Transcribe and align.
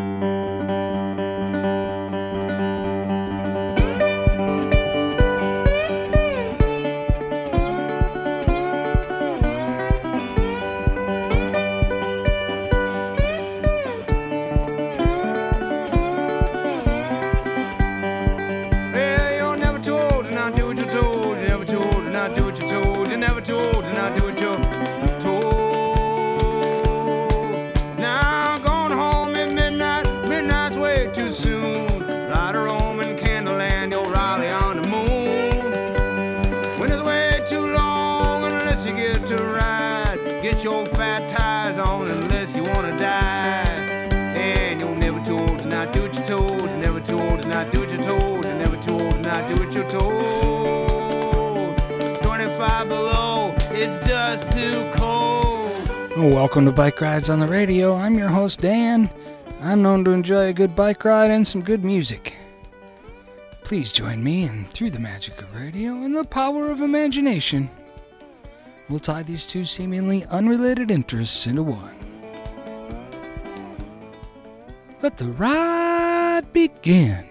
Well, 0.00 0.29
Bike 56.80 57.02
Rides 57.02 57.28
on 57.28 57.40
the 57.40 57.46
Radio. 57.46 57.94
I'm 57.94 58.16
your 58.16 58.30
host, 58.30 58.62
Dan. 58.62 59.10
I'm 59.60 59.82
known 59.82 60.02
to 60.06 60.12
enjoy 60.12 60.46
a 60.46 60.52
good 60.54 60.74
bike 60.74 61.04
ride 61.04 61.30
and 61.30 61.46
some 61.46 61.60
good 61.60 61.84
music. 61.84 62.32
Please 63.64 63.92
join 63.92 64.24
me 64.24 64.44
in 64.44 64.64
Through 64.64 64.92
the 64.92 64.98
Magic 64.98 65.42
of 65.42 65.54
Radio 65.54 65.92
and 65.92 66.16
the 66.16 66.24
Power 66.24 66.70
of 66.70 66.80
Imagination. 66.80 67.68
We'll 68.88 68.98
tie 68.98 69.22
these 69.22 69.44
two 69.44 69.66
seemingly 69.66 70.24
unrelated 70.30 70.90
interests 70.90 71.46
into 71.46 71.64
one. 71.64 71.94
Let 75.02 75.18
the 75.18 75.32
ride 75.32 76.50
begin. 76.54 77.29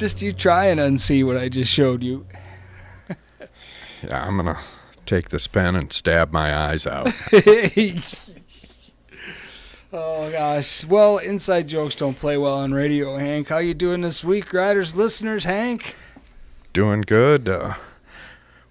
Just 0.00 0.22
you 0.22 0.32
try 0.32 0.64
and 0.64 0.80
unsee 0.80 1.22
what 1.26 1.36
I 1.36 1.50
just 1.50 1.70
showed 1.70 2.02
you. 2.02 2.24
Yeah, 4.02 4.24
I'm 4.26 4.38
gonna 4.38 4.58
take 5.04 5.28
this 5.28 5.46
pen 5.46 5.76
and 5.76 5.92
stab 5.92 6.32
my 6.32 6.56
eyes 6.56 6.86
out. 6.86 7.12
oh 9.92 10.30
gosh. 10.32 10.86
Well, 10.86 11.18
inside 11.18 11.68
jokes 11.68 11.94
don't 11.94 12.16
play 12.16 12.38
well 12.38 12.54
on 12.54 12.72
radio, 12.72 13.18
Hank. 13.18 13.50
How 13.50 13.58
you 13.58 13.74
doing 13.74 14.00
this 14.00 14.24
week, 14.24 14.54
riders, 14.54 14.96
listeners, 14.96 15.44
Hank? 15.44 15.96
Doing 16.72 17.02
good. 17.02 17.46
Uh, 17.46 17.74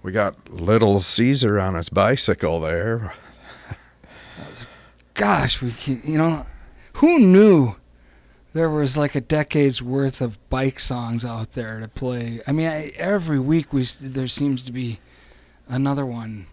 we 0.01 0.11
got 0.11 0.51
little 0.51 0.99
Caesar 0.99 1.59
on 1.59 1.75
his 1.75 1.89
bicycle 1.89 2.59
there. 2.59 3.13
Gosh, 5.13 5.61
we 5.61 5.73
can, 5.73 6.01
you 6.03 6.17
know, 6.17 6.47
who 6.93 7.19
knew 7.19 7.75
there 8.53 8.69
was 8.69 8.97
like 8.97 9.15
a 9.15 9.21
decade's 9.21 9.81
worth 9.81 10.21
of 10.21 10.37
bike 10.49 10.79
songs 10.79 11.23
out 11.25 11.51
there 11.53 11.79
to 11.79 11.87
play? 11.87 12.41
I 12.47 12.51
mean, 12.51 12.67
I, 12.67 12.87
every 12.97 13.39
week 13.39 13.71
we 13.73 13.83
there 14.01 14.27
seems 14.27 14.63
to 14.63 14.71
be 14.71 14.99
another 15.67 16.05
one, 16.05 16.47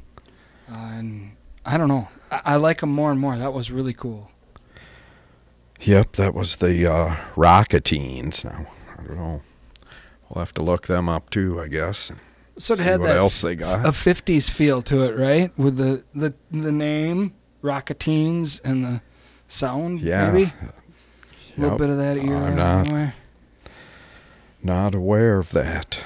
uh, 0.71 0.75
and 0.75 1.33
I 1.65 1.77
don't 1.77 1.89
know. 1.89 2.09
I, 2.31 2.41
I 2.45 2.57
like 2.57 2.81
them 2.81 2.91
more 2.93 3.11
and 3.11 3.21
more. 3.21 3.37
That 3.39 3.53
was 3.53 3.71
really 3.71 3.95
cool. 3.95 4.31
Yep, 5.81 6.13
that 6.13 6.35
was 6.35 6.57
the 6.57 6.91
uh, 6.91 7.17
Rakateens. 7.35 8.45
Now 8.45 8.67
I 8.99 9.03
don't 9.03 9.17
know. 9.17 9.43
We'll 10.29 10.41
have 10.43 10.55
to 10.55 10.63
look 10.63 10.87
them 10.87 11.09
up 11.09 11.31
too, 11.31 11.61
I 11.61 11.69
guess. 11.69 12.11
So 12.59 12.73
it 12.75 12.81
had 12.81 13.01
what 13.01 13.07
that 13.09 13.17
else 13.17 13.41
they 13.43 13.55
got. 13.55 13.85
a 13.85 13.91
'50s 13.91 14.51
feel 14.51 14.81
to 14.83 15.03
it, 15.03 15.17
right? 15.19 15.57
With 15.59 15.77
the 15.77 16.03
the 16.15 16.35
the 16.51 16.73
name 16.73 17.35
Rakateens 17.63 18.61
and 18.65 18.85
the 18.85 19.01
sound, 19.49 20.01
Yeah. 20.01 20.31
maybe 20.31 20.53
a 21.57 21.61
little 21.61 21.75
Yep. 21.75 21.79
bit 21.79 21.91
of 21.91 21.97
that 21.99 22.17
era. 22.17 22.47
I'm 22.47 22.57
not- 22.57 22.87
anyway. 22.87 23.13
Not 24.63 24.95
aware 24.95 25.39
of 25.39 25.51
that. 25.53 26.01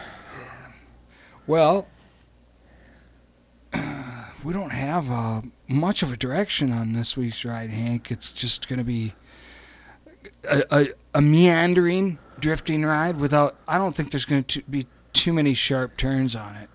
Well, 1.46 1.86
we 4.44 4.52
don't 4.52 4.70
have 4.70 5.10
uh, 5.10 5.42
much 5.68 6.02
of 6.02 6.12
a 6.12 6.16
direction 6.16 6.72
on 6.72 6.92
this 6.92 7.16
week's 7.16 7.44
ride, 7.44 7.70
Hank. 7.70 8.10
It's 8.10 8.32
just 8.32 8.68
going 8.68 8.78
to 8.78 8.84
be 8.84 9.14
a, 10.44 10.62
a, 10.70 10.86
a 11.14 11.20
meandering, 11.20 12.18
drifting 12.38 12.84
ride 12.84 13.16
without. 13.18 13.56
I 13.66 13.78
don't 13.78 13.94
think 13.94 14.10
there's 14.10 14.24
going 14.24 14.44
to 14.44 14.62
be 14.62 14.86
too 15.12 15.32
many 15.32 15.54
sharp 15.54 15.96
turns 15.96 16.36
on 16.36 16.54
it, 16.56 16.68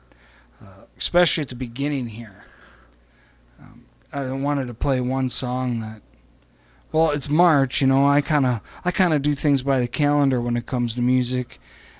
uh, 0.61 0.83
especially 0.97 1.41
at 1.43 1.49
the 1.49 1.55
beginning 1.55 2.07
here. 2.07 2.45
Um, 3.59 3.85
I 4.11 4.31
wanted 4.31 4.67
to 4.67 4.73
play 4.73 4.99
one 5.01 5.29
song 5.29 5.79
that. 5.81 6.01
Well, 6.95 7.11
it's 7.11 7.27
March, 7.27 7.81
you 7.81 7.87
know. 7.87 8.07
I 8.07 8.21
kind 8.21 8.45
of 8.45 8.61
I 8.85 8.91
kind 8.91 9.13
of 9.13 9.21
do 9.21 9.33
things 9.33 9.63
by 9.63 9.81
the 9.81 9.87
calendar 9.87 10.39
when 10.39 10.55
it 10.55 10.65
comes 10.65 10.93
to 10.93 11.01
music, 11.01 11.59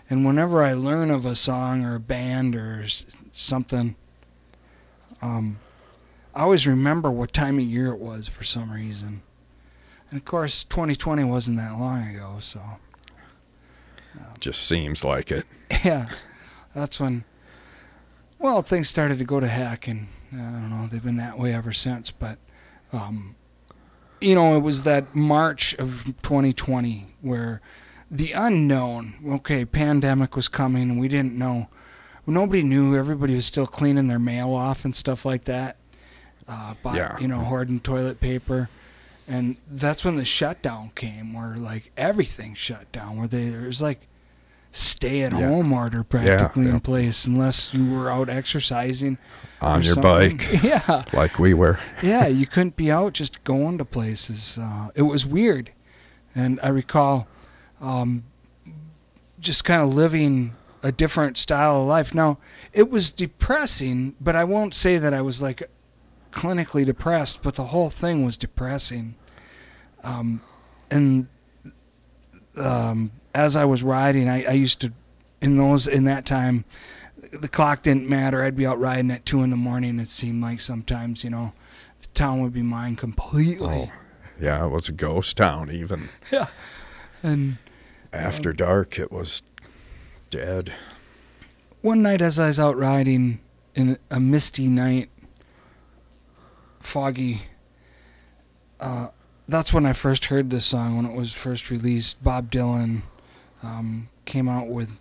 and 0.09 0.25
whenever 0.25 0.63
I 0.63 0.71
learn 0.71 1.12
of 1.12 1.25
a 1.25 1.36
song 1.36 1.83
or 1.83 1.95
a 1.95 2.00
band 2.00 2.56
or 2.56 2.83
s- 2.86 3.03
something, 3.33 3.97
um, 5.21 5.59
I 6.33 6.44
always 6.44 6.65
remember 6.65 7.12
what 7.12 7.33
time 7.33 7.59
of 7.59 7.65
year 7.65 7.88
it 7.88 8.00
was 8.00 8.30
for 8.30 8.45
some 8.45 8.71
reason. 8.71 9.21
And 10.09 10.18
of 10.18 10.24
course, 10.24 10.63
2020 10.63 11.25
wasn't 11.25 11.57
that 11.57 11.77
long 11.77 12.07
ago, 12.15 12.38
so 12.39 12.62
Just 14.39 14.65
seems 14.65 15.03
like 15.03 15.30
it. 15.30 15.45
yeah, 15.83 16.07
that's 16.74 17.01
when. 17.01 17.25
Well, 18.39 18.62
things 18.62 18.88
started 18.88 19.18
to 19.18 19.25
go 19.25 19.42
to 19.42 19.47
heck, 19.47 19.89
and 19.89 20.07
I 20.31 20.38
don't 20.38 20.69
know. 20.69 20.88
They've 20.89 21.03
been 21.03 21.18
that 21.18 21.38
way 21.38 21.53
ever 21.53 21.74
since. 21.74 22.12
But, 22.12 22.38
um, 22.94 23.36
you 24.25 24.36
know, 24.36 24.56
it 24.56 24.60
was 24.62 24.83
that 24.83 25.13
March 25.16 25.74
of 25.75 26.06
2020 26.24 27.07
where 27.22 27.62
the 28.10 28.31
unknown. 28.31 29.16
Okay, 29.36 29.66
pandemic 29.66 30.36
was 30.36 30.48
coming, 30.48 30.83
and 30.89 31.00
we 31.00 31.07
didn't 31.07 31.38
know. 31.38 31.68
Nobody 32.27 32.63
knew. 32.63 32.95
Everybody 32.95 33.36
was 33.36 33.45
still 33.45 33.68
cleaning 33.68 34.07
their 34.07 34.19
mail 34.19 34.54
off 34.54 34.83
and 34.86 34.95
stuff 34.95 35.25
like 35.25 35.44
that. 35.45 35.77
Uh, 36.48 36.74
bought, 36.81 36.95
Yeah. 36.95 37.18
you 37.19 37.27
know, 37.27 37.39
hoarding 37.39 37.80
toilet 37.80 38.19
paper. 38.19 38.69
And 39.27 39.57
that's 39.69 40.04
when 40.06 40.16
the 40.18 40.25
shutdown 40.25 40.92
came, 40.95 41.33
where 41.33 41.56
like 41.56 41.92
everything 41.98 42.54
shut 42.56 42.92
down, 42.92 43.18
where 43.18 43.28
they, 43.28 43.50
there 43.50 43.62
was 43.62 43.81
like 43.81 44.07
stay 44.77 45.22
at 45.22 45.31
home 45.31 45.72
order 45.72 46.04
practically 46.04 46.66
yeah. 46.66 46.72
in 46.72 46.80
place 46.81 47.25
unless 47.25 47.74
you 47.74 47.89
were 47.89 48.12
out 48.12 48.27
exercising 48.27 49.18
On 49.62 49.81
your 49.81 49.94
something. 49.94 50.36
bike, 50.38 50.63
Yeah, 50.63 51.04
like 51.13 51.39
we 51.39 51.54
were. 51.54 51.80
yeah, 52.04 52.27
you 52.27 52.45
couldn't 52.54 52.75
be 52.75 52.92
out 52.92 53.13
just 53.13 53.42
going 53.45 53.77
to 53.77 53.86
places. 53.86 54.57
Uh, 54.62 54.89
it 54.94 55.04
was 55.04 55.25
weird, 55.25 55.72
and 56.36 56.60
I 56.62 56.68
recall 56.68 57.27
um, 57.80 58.25
just 59.39 59.63
kind 59.63 59.81
of 59.81 59.94
living 59.94 60.56
a 60.83 60.92
different 60.92 61.38
style 61.38 61.81
of 61.81 61.88
life. 61.88 62.13
Now 62.13 62.38
it 62.74 62.89
was 62.89 63.12
depressing, 63.12 64.16
but 64.19 64.36
I 64.36 64.44
won't 64.44 64.74
say 64.74 64.98
that 64.98 65.13
I 65.13 65.21
was 65.21 65.42
like 65.42 65.69
clinically 66.33 66.86
depressed. 66.86 67.42
But 67.42 67.56
the 67.56 67.68
whole 67.68 67.89
thing 67.89 68.25
was 68.25 68.36
depressing, 68.36 69.16
um, 70.04 70.42
and 70.92 71.28
um, 72.57 73.12
as 73.36 73.56
I 73.56 73.66
was 73.66 73.84
riding, 73.84 74.28
I, 74.30 74.44
I 74.46 74.52
used 74.52 74.82
to 74.82 74.94
in 75.42 75.58
those 75.58 75.88
in 75.88 76.06
that 76.06 76.26
time. 76.26 76.66
The 77.32 77.48
clock 77.48 77.84
didn't 77.84 78.08
matter. 78.08 78.44
I'd 78.44 78.56
be 78.56 78.66
out 78.66 78.80
riding 78.80 79.12
at 79.12 79.26
two 79.26 79.44
in 79.44 79.50
the 79.50 79.56
morning. 79.58 80.00
It 80.00 80.08
seemed 80.08 80.42
like 80.42 80.62
sometimes, 80.62 81.24
you 81.24 81.30
know, 81.30 81.54
the 82.02 82.08
town 82.10 82.42
would 82.42 82.54
be 82.54 82.62
mine 82.62 82.96
completely. 82.96 83.92
Oh, 83.92 83.92
yeah, 84.40 84.66
it 84.66 84.70
was 84.70 84.88
a 84.88 84.92
ghost 84.94 85.38
town. 85.38 85.70
Even 85.72 86.10
Yeah. 86.32 86.48
And 87.22 87.58
after 88.14 88.54
dark, 88.54 88.98
it 89.00 89.12
was 89.12 89.42
dead. 90.30 90.74
one 91.81 92.02
night 92.02 92.22
as 92.22 92.40
I 92.40 92.48
was 92.48 92.60
out 92.60 92.78
riding 92.78 93.40
in 93.74 93.98
a 94.10 94.20
misty 94.20 94.68
night, 94.68 95.10
foggy, 96.80 97.44
uh, 98.80 99.08
that's 99.48 99.74
when 99.74 99.86
I 99.86 99.94
first 99.94 100.26
heard 100.26 100.50
this 100.50 100.66
song 100.66 100.96
when 100.96 101.06
it 101.06 101.16
was 101.16 101.34
first 101.34 101.70
released. 101.70 102.24
Bob 102.24 102.52
Dylan 102.52 103.02
um, 103.66 104.10
came 104.26 104.48
out 104.48 104.68
with 104.68 105.00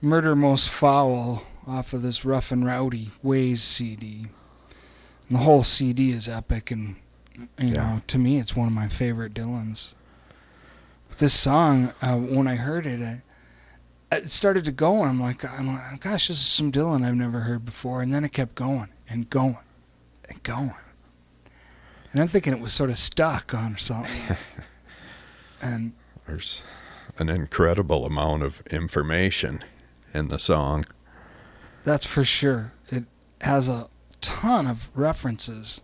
Murder 0.00 0.34
Most 0.36 0.68
Foul 0.68 1.42
off 1.66 1.92
of 1.92 2.02
this 2.02 2.24
Rough 2.24 2.50
and 2.52 2.64
Rowdy 2.64 3.10
Ways 3.22 3.62
CD. 3.62 4.26
And 5.28 5.38
the 5.38 5.42
whole 5.42 5.62
CD 5.62 6.10
is 6.12 6.28
epic, 6.28 6.70
and 6.70 6.96
you 7.36 7.68
Yeah. 7.68 7.72
know, 7.72 8.02
to 8.06 8.18
me, 8.18 8.38
it's 8.38 8.54
one 8.56 8.66
of 8.68 8.72
my 8.72 8.88
favorite 8.88 9.34
Dylans. 9.34 9.94
But 11.08 11.18
this 11.18 11.34
song, 11.34 11.92
uh, 12.00 12.16
when 12.16 12.46
I 12.46 12.56
heard 12.56 12.86
it, 12.86 13.02
I, 13.02 14.16
it 14.16 14.30
started 14.30 14.64
to 14.66 14.72
go, 14.72 15.00
and 15.02 15.10
I'm 15.10 15.20
like, 15.20 15.44
I'm 15.44 15.66
like, 15.66 16.00
gosh, 16.00 16.28
this 16.28 16.38
is 16.38 16.46
some 16.46 16.70
Dylan 16.70 17.04
I've 17.04 17.14
never 17.16 17.40
heard 17.40 17.64
before. 17.64 18.02
And 18.02 18.14
then 18.14 18.24
it 18.24 18.32
kept 18.32 18.54
going 18.54 18.88
and 19.08 19.28
going 19.28 19.58
and 20.28 20.42
going. 20.44 20.74
And 22.12 22.22
I'm 22.22 22.28
thinking 22.28 22.52
it 22.52 22.60
was 22.60 22.72
sort 22.72 22.90
of 22.90 22.98
stuck 22.98 23.52
on 23.52 23.76
something. 23.78 24.36
and 25.60 25.92
There's 26.26 26.62
an 27.18 27.28
incredible 27.28 28.04
amount 28.06 28.42
of 28.42 28.62
information 28.70 29.64
in 30.12 30.28
the 30.28 30.38
song. 30.38 30.84
that's 31.84 32.06
for 32.06 32.24
sure. 32.24 32.72
It 32.88 33.04
has 33.40 33.68
a 33.68 33.88
ton 34.20 34.66
of 34.66 34.90
references. 34.94 35.80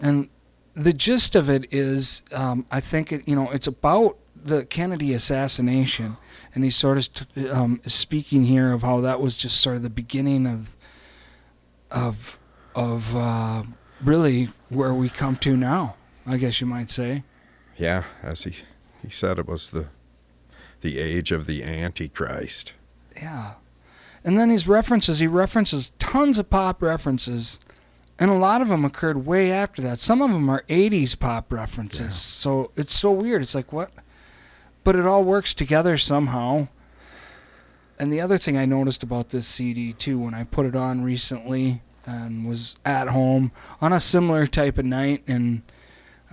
And 0.00 0.28
the 0.74 0.92
gist 0.92 1.34
of 1.34 1.48
it 1.48 1.72
is, 1.72 2.22
um, 2.32 2.66
I 2.70 2.80
think, 2.80 3.12
it, 3.12 3.26
you 3.26 3.34
know, 3.34 3.50
it's 3.50 3.66
about 3.66 4.18
the 4.34 4.64
Kennedy 4.66 5.12
assassination. 5.14 6.16
And 6.54 6.64
he's 6.64 6.76
sort 6.76 6.98
of 6.98 7.50
um, 7.50 7.80
speaking 7.86 8.44
here 8.44 8.72
of 8.72 8.82
how 8.82 9.00
that 9.00 9.20
was 9.20 9.36
just 9.36 9.60
sort 9.60 9.76
of 9.76 9.82
the 9.82 9.90
beginning 9.90 10.46
of, 10.46 10.76
of, 11.90 12.38
of 12.74 13.16
uh, 13.16 13.62
really 14.02 14.50
where 14.68 14.92
we 14.92 15.08
come 15.08 15.36
to 15.36 15.56
now, 15.56 15.96
I 16.26 16.36
guess 16.36 16.60
you 16.60 16.66
might 16.66 16.90
say. 16.90 17.22
Yeah, 17.76 18.04
as 18.22 18.42
he 18.44 18.54
he 19.02 19.10
said, 19.10 19.38
it 19.38 19.48
was 19.48 19.70
the 19.70 19.88
the 20.82 20.98
age 20.98 21.32
of 21.32 21.46
the 21.46 21.64
Antichrist. 21.64 22.74
Yeah. 23.16 23.54
And 24.24 24.38
then 24.38 24.50
his 24.50 24.68
references, 24.68 25.20
he 25.20 25.26
references 25.26 25.90
tons 25.98 26.38
of 26.38 26.50
pop 26.50 26.82
references. 26.82 27.58
And 28.18 28.30
a 28.30 28.34
lot 28.34 28.62
of 28.62 28.68
them 28.68 28.84
occurred 28.84 29.26
way 29.26 29.50
after 29.50 29.82
that. 29.82 29.98
Some 29.98 30.22
of 30.22 30.30
them 30.30 30.48
are 30.48 30.62
80s 30.68 31.18
pop 31.18 31.52
references. 31.52 32.16
So 32.16 32.70
it's 32.76 32.94
so 32.94 33.10
weird. 33.10 33.42
It's 33.42 33.54
like, 33.54 33.72
what? 33.72 33.90
But 34.84 34.96
it 34.96 35.06
all 35.06 35.24
works 35.24 35.54
together 35.54 35.96
somehow. 35.96 36.68
And 37.98 38.12
the 38.12 38.20
other 38.20 38.38
thing 38.38 38.56
I 38.56 38.64
noticed 38.64 39.02
about 39.02 39.30
this 39.30 39.46
CD, 39.46 39.92
too, 39.92 40.18
when 40.18 40.34
I 40.34 40.44
put 40.44 40.66
it 40.66 40.76
on 40.76 41.02
recently 41.02 41.82
and 42.04 42.46
was 42.46 42.76
at 42.84 43.08
home 43.08 43.52
on 43.80 43.92
a 43.92 44.00
similar 44.00 44.46
type 44.46 44.78
of 44.78 44.84
night 44.84 45.22
and 45.26 45.62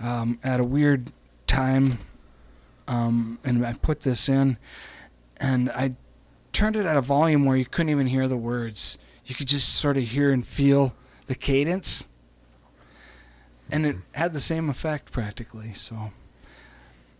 um, 0.00 0.38
at 0.42 0.60
a 0.60 0.64
weird 0.64 1.12
time, 1.46 1.98
um, 2.90 3.38
and 3.44 3.64
I 3.64 3.72
put 3.74 4.00
this 4.00 4.28
in, 4.28 4.58
and 5.36 5.70
I 5.70 5.94
turned 6.52 6.74
it 6.74 6.86
at 6.86 6.96
a 6.96 7.00
volume 7.00 7.44
where 7.46 7.56
you 7.56 7.64
couldn't 7.64 7.90
even 7.90 8.08
hear 8.08 8.26
the 8.26 8.36
words. 8.36 8.98
You 9.24 9.36
could 9.36 9.46
just 9.46 9.76
sort 9.76 9.96
of 9.96 10.02
hear 10.02 10.32
and 10.32 10.44
feel 10.44 10.92
the 11.26 11.36
cadence. 11.36 12.08
And 13.70 13.86
it 13.86 13.96
had 14.12 14.32
the 14.32 14.40
same 14.40 14.68
effect 14.68 15.12
practically. 15.12 15.72
So 15.72 16.10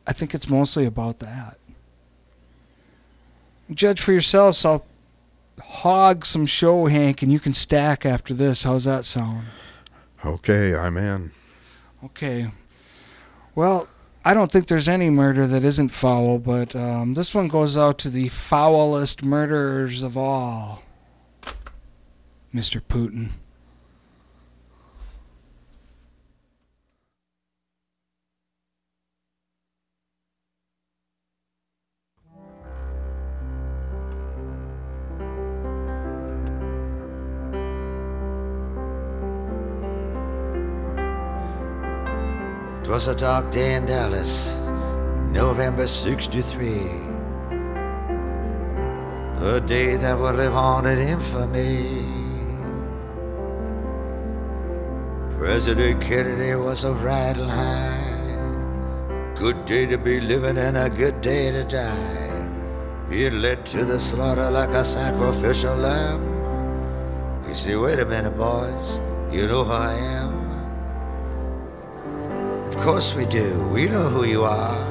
I 0.04 0.12
think 0.12 0.34
it's 0.34 0.48
mostly 0.48 0.86
about 0.86 1.20
that. 1.20 1.58
Judge 3.72 4.00
for 4.00 4.10
yourselves. 4.10 4.64
I'll 4.64 4.84
hog 5.62 6.26
some 6.26 6.46
show, 6.46 6.86
Hank, 6.86 7.22
and 7.22 7.30
you 7.30 7.38
can 7.38 7.52
stack 7.52 8.04
after 8.04 8.34
this. 8.34 8.64
How's 8.64 8.84
that 8.84 9.04
sound? 9.04 9.46
Okay, 10.26 10.74
I'm 10.74 10.96
in. 10.96 11.30
Okay. 12.04 12.50
Well, 13.54 13.88
I 14.24 14.34
don't 14.34 14.52
think 14.52 14.66
there's 14.66 14.88
any 14.88 15.08
murder 15.08 15.46
that 15.46 15.64
isn't 15.64 15.88
foul, 15.90 16.38
but 16.38 16.76
um, 16.76 17.14
this 17.14 17.34
one 17.34 17.48
goes 17.48 17.76
out 17.76 17.98
to 18.00 18.10
the 18.10 18.28
foulest 18.28 19.24
murderers 19.24 20.02
of 20.02 20.16
all, 20.16 20.82
Mr. 22.54 22.82
Putin. 22.82 23.30
Twas 43.00 43.08
a 43.08 43.14
dark 43.14 43.50
day 43.50 43.76
in 43.76 43.86
Dallas, 43.86 44.54
November 45.32 45.86
63. 45.86 46.82
A 49.40 49.58
day 49.60 49.96
that 49.96 50.18
will 50.18 50.34
live 50.34 50.54
on 50.54 50.84
in 50.84 50.98
infamy. 50.98 52.04
President 55.38 56.02
Kennedy 56.02 56.54
was 56.56 56.84
a 56.84 56.92
riding 56.92 57.48
high. 57.48 59.32
Good 59.34 59.64
day 59.64 59.86
to 59.86 59.96
be 59.96 60.20
living 60.20 60.58
and 60.58 60.76
a 60.76 60.90
good 60.90 61.22
day 61.22 61.50
to 61.52 61.64
die. 61.64 62.50
He 63.08 63.30
led 63.30 63.64
to 63.72 63.86
the 63.86 63.98
slaughter 63.98 64.50
like 64.50 64.74
a 64.74 64.84
sacrificial 64.84 65.76
lamb. 65.76 66.22
He 67.48 67.54
said, 67.54 67.78
Wait 67.78 67.98
a 67.98 68.04
minute, 68.04 68.36
boys, 68.36 69.00
you 69.32 69.48
know 69.48 69.64
who 69.64 69.72
I 69.72 69.94
am? 69.94 70.29
Of 72.80 72.86
course 72.86 73.14
we 73.14 73.26
do, 73.26 73.68
we 73.68 73.90
know 73.90 74.08
who 74.08 74.24
you 74.26 74.42
are. 74.42 74.86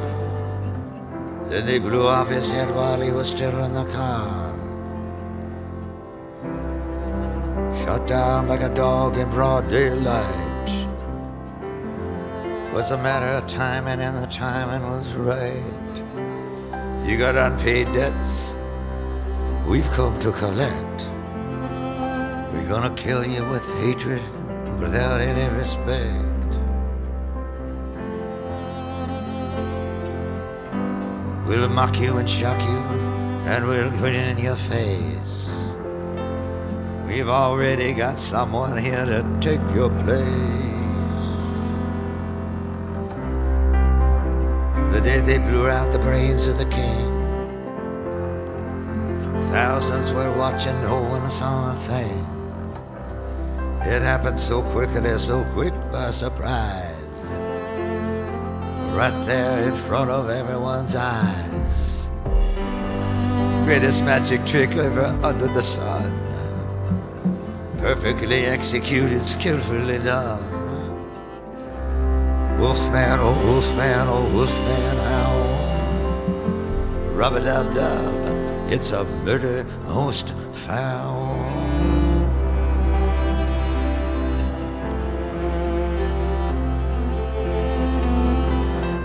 Then 1.47 1.65
they 1.65 1.79
blew 1.79 2.05
off 2.05 2.29
his 2.29 2.51
head 2.51 2.69
while 2.75 3.01
he 3.01 3.09
was 3.09 3.27
still 3.27 3.63
in 3.63 3.73
the 3.73 3.85
car. 3.85 4.53
Shot 7.83 8.05
down 8.05 8.47
like 8.47 8.61
a 8.61 8.69
dog 8.69 9.17
in 9.17 9.27
broad 9.31 9.69
daylight. 9.69 10.69
Was 12.73 12.91
a 12.91 12.97
matter 12.99 13.25
of 13.25 13.47
timing, 13.47 14.01
and 14.01 14.15
the 14.23 14.27
timing 14.27 14.87
was 14.87 15.11
right. 15.15 15.95
You 17.09 17.17
got 17.17 17.35
unpaid 17.35 17.91
debts. 17.91 18.55
We've 19.65 19.89
come 19.89 20.19
to 20.19 20.31
collect. 20.31 21.07
We're 22.53 22.69
gonna 22.69 22.93
kill 22.95 23.25
you 23.25 23.43
with 23.45 23.67
hatred 23.81 24.21
without 24.79 25.21
any 25.21 25.51
respect. 25.57 26.38
We'll 31.49 31.67
mock 31.67 31.99
you 31.99 32.17
and 32.17 32.29
shock 32.29 32.61
you, 32.61 32.77
and 33.49 33.65
we'll 33.65 33.89
grin 33.89 34.13
in 34.13 34.37
your 34.37 34.55
face. 34.55 35.49
We've 37.07 37.27
already 37.27 37.91
got 37.91 38.19
someone 38.19 38.77
here 38.77 39.03
to 39.03 39.25
take 39.41 39.59
your 39.73 39.89
place. 40.03 41.25
The 44.93 45.01
day 45.01 45.21
they 45.21 45.39
blew 45.39 45.67
out 45.67 45.91
the 45.91 45.97
brains 45.97 46.45
of 46.45 46.59
the 46.59 46.65
king, 46.65 47.05
thousands 49.51 50.11
were 50.11 50.31
watching, 50.37 50.79
no 50.83 51.01
one 51.01 51.27
saw 51.31 51.71
a 51.71 51.75
thing. 51.77 52.25
It 53.81 54.03
happened 54.03 54.39
so 54.39 54.61
quickly, 54.61 55.17
so 55.17 55.43
quick 55.55 55.73
by 55.91 56.11
surprise 56.11 56.88
right 58.95 59.25
there 59.25 59.69
in 59.69 59.75
front 59.75 60.09
of 60.09 60.29
everyone's 60.29 60.95
eyes. 60.95 62.09
Greatest 63.65 64.03
magic 64.03 64.45
trick 64.45 64.71
ever 64.71 65.05
under 65.23 65.47
the 65.47 65.61
sun. 65.61 66.11
Perfectly 67.77 68.45
executed, 68.45 69.21
skillfully 69.21 69.99
done. 69.99 70.43
Wolfman, 72.59 73.19
oh 73.21 73.45
wolfman, 73.45 74.07
oh 74.09 74.25
wolfman, 74.33 74.97
how? 75.11 75.31
Rub 77.13 77.35
a 77.35 77.39
dub 77.39 77.73
dub, 77.73 78.71
it's 78.71 78.91
a 78.91 79.03
murder 79.23 79.65
most 79.85 80.33
foul. 80.51 81.18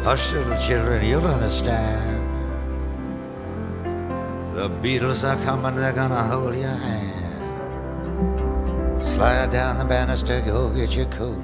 Hush, 0.04 0.32
little 0.34 0.56
children, 0.58 1.02
you'll 1.02 1.26
understand. 1.26 2.20
The 4.54 4.68
Beatles 4.68 5.24
are 5.26 5.42
coming, 5.42 5.76
they're 5.76 5.94
gonna 5.94 6.22
hold 6.22 6.54
your 6.54 6.68
hand. 6.68 7.42
Slide 9.02 9.50
down 9.50 9.78
the 9.78 9.86
banister, 9.86 10.42
go 10.42 10.68
get 10.68 10.94
your 10.94 11.06
coat. 11.06 11.40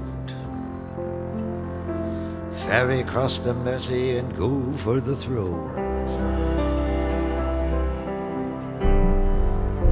Ferry 2.66 3.00
across 3.00 3.40
the 3.40 3.54
Mersey 3.54 4.18
and 4.18 4.36
go 4.36 4.72
for 4.76 5.00
the 5.00 5.16
throat. 5.16 5.74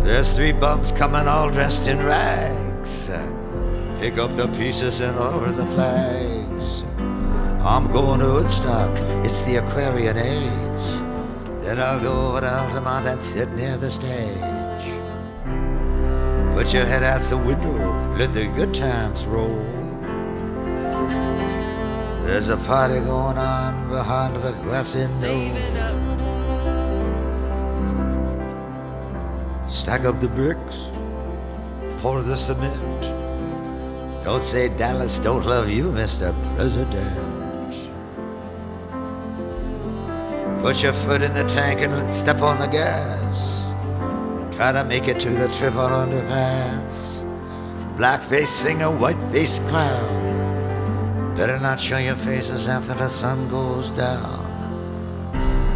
There's 0.04 0.30
three 0.34 0.52
bumps 0.52 0.92
coming 0.92 1.26
all 1.26 1.48
dressed 1.48 1.86
in 1.86 2.04
rags. 2.04 3.10
Pick 3.98 4.18
up 4.18 4.36
the 4.36 4.48
pieces 4.48 5.00
and 5.00 5.16
over 5.16 5.50
the 5.52 5.64
flags. 5.64 6.27
I'm 7.60 7.90
going 7.90 8.20
to 8.20 8.26
Woodstock, 8.26 8.96
it's 9.24 9.42
the 9.42 9.56
Aquarian 9.56 10.16
age. 10.16 11.02
Then 11.60 11.80
I'll 11.80 12.00
go 12.00 12.28
over 12.28 12.40
to 12.40 12.48
Altamont 12.48 13.06
and 13.06 13.20
sit 13.20 13.50
near 13.50 13.76
the 13.76 13.90
stage. 13.90 14.38
Put 16.54 16.72
your 16.72 16.84
head 16.86 17.02
out 17.02 17.20
the 17.22 17.36
window, 17.36 18.14
let 18.16 18.32
the 18.32 18.46
good 18.46 18.72
times 18.72 19.26
roll. 19.26 19.58
There's 22.24 22.48
a 22.48 22.56
party 22.58 23.00
going 23.00 23.38
on 23.38 23.88
behind 23.88 24.36
the 24.36 24.52
grassy 24.62 25.06
knoll. 25.20 25.56
Stack 29.68 30.04
up 30.04 30.20
the 30.20 30.28
bricks, 30.28 30.90
pour 31.98 32.22
the 32.22 32.36
cement. 32.36 33.02
Don't 34.22 34.42
say 34.42 34.68
Dallas 34.68 35.18
don't 35.18 35.44
love 35.44 35.68
you, 35.68 35.90
Mr. 35.90 36.32
President. 36.54 37.37
Put 40.62 40.82
your 40.82 40.92
foot 40.92 41.22
in 41.22 41.32
the 41.34 41.44
tank 41.44 41.80
and 41.82 42.10
step 42.10 42.42
on 42.42 42.58
the 42.58 42.66
gas. 42.66 43.62
Try 44.56 44.72
to 44.72 44.84
make 44.84 45.06
it 45.06 45.20
to 45.20 45.30
the 45.30 45.46
triple 45.48 45.88
underpass. 45.88 47.24
Blackface 47.96 48.48
singer, 48.48 48.86
whiteface 48.86 49.60
clown. 49.68 51.36
Better 51.36 51.60
not 51.60 51.78
show 51.78 51.98
your 51.98 52.16
faces 52.16 52.66
after 52.66 52.94
the 52.94 53.08
sun 53.08 53.48
goes 53.48 53.92
down. 53.92 54.46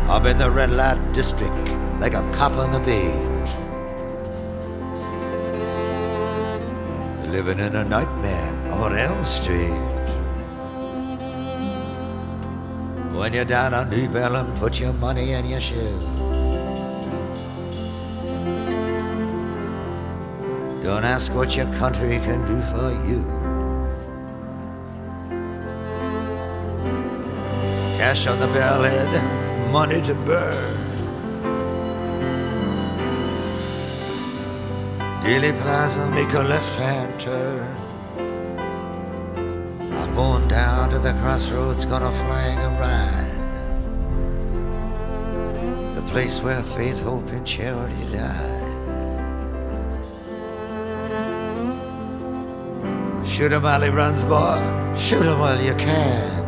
I'm 0.09 0.27
in 0.27 0.39
the 0.39 0.51
red 0.51 0.73
light 0.73 1.13
district 1.13 1.55
like 2.01 2.15
a 2.15 2.29
cop 2.33 2.53
on 2.53 2.73
the 2.73 2.81
beat. 2.81 3.51
Living 7.31 7.61
in 7.61 7.77
a 7.77 7.85
nightmare 7.85 8.73
on 8.73 8.97
Elm 8.99 9.25
Street. 9.25 9.92
When 13.15 13.35
you're 13.35 13.45
down 13.45 13.75
on 13.75 13.91
New 13.91 14.09
Bellum, 14.09 14.55
put 14.55 14.81
your 14.81 14.95
money 14.95 15.33
in 15.33 15.45
your 15.45 15.61
shoe. 15.61 15.99
Don't 20.83 21.05
ask 21.05 21.33
what 21.35 21.55
your 21.55 21.67
country 21.75 22.19
can 22.19 22.45
do 22.47 22.61
for 22.73 22.91
you. 23.09 23.23
Cash 27.99 28.27
on 28.27 28.41
the 28.41 28.49
bellhead, 28.49 29.13
money 29.71 30.01
to 30.03 30.15
burn. 30.15 30.79
Dealey 35.23 35.53
Plaza, 35.61 36.11
make 36.11 36.33
a 36.33 36.43
left 36.43 36.75
hand 36.77 37.21
turn. 37.21 37.82
Going 40.15 40.47
down 40.47 40.91
to 40.91 40.99
the 40.99 41.15
crossroads, 41.15 41.87
gonna 41.87 42.13
flag 42.13 42.59
a 42.59 42.69
ride. 42.79 43.33
The 45.97 46.03
place 46.03 46.41
where 46.41 46.63
faith, 46.63 47.01
hope, 47.01 47.27
and 47.29 47.47
charity 47.47 48.05
died. 48.13 48.63
Shoot 53.27 53.53
him 53.53 53.63
while 53.63 53.81
he 53.81 53.89
runs, 53.89 54.23
boy. 54.25 54.61
Shoot 54.95 55.25
him 55.25 55.39
while 55.39 55.59
you 55.59 55.75
can. 55.75 56.43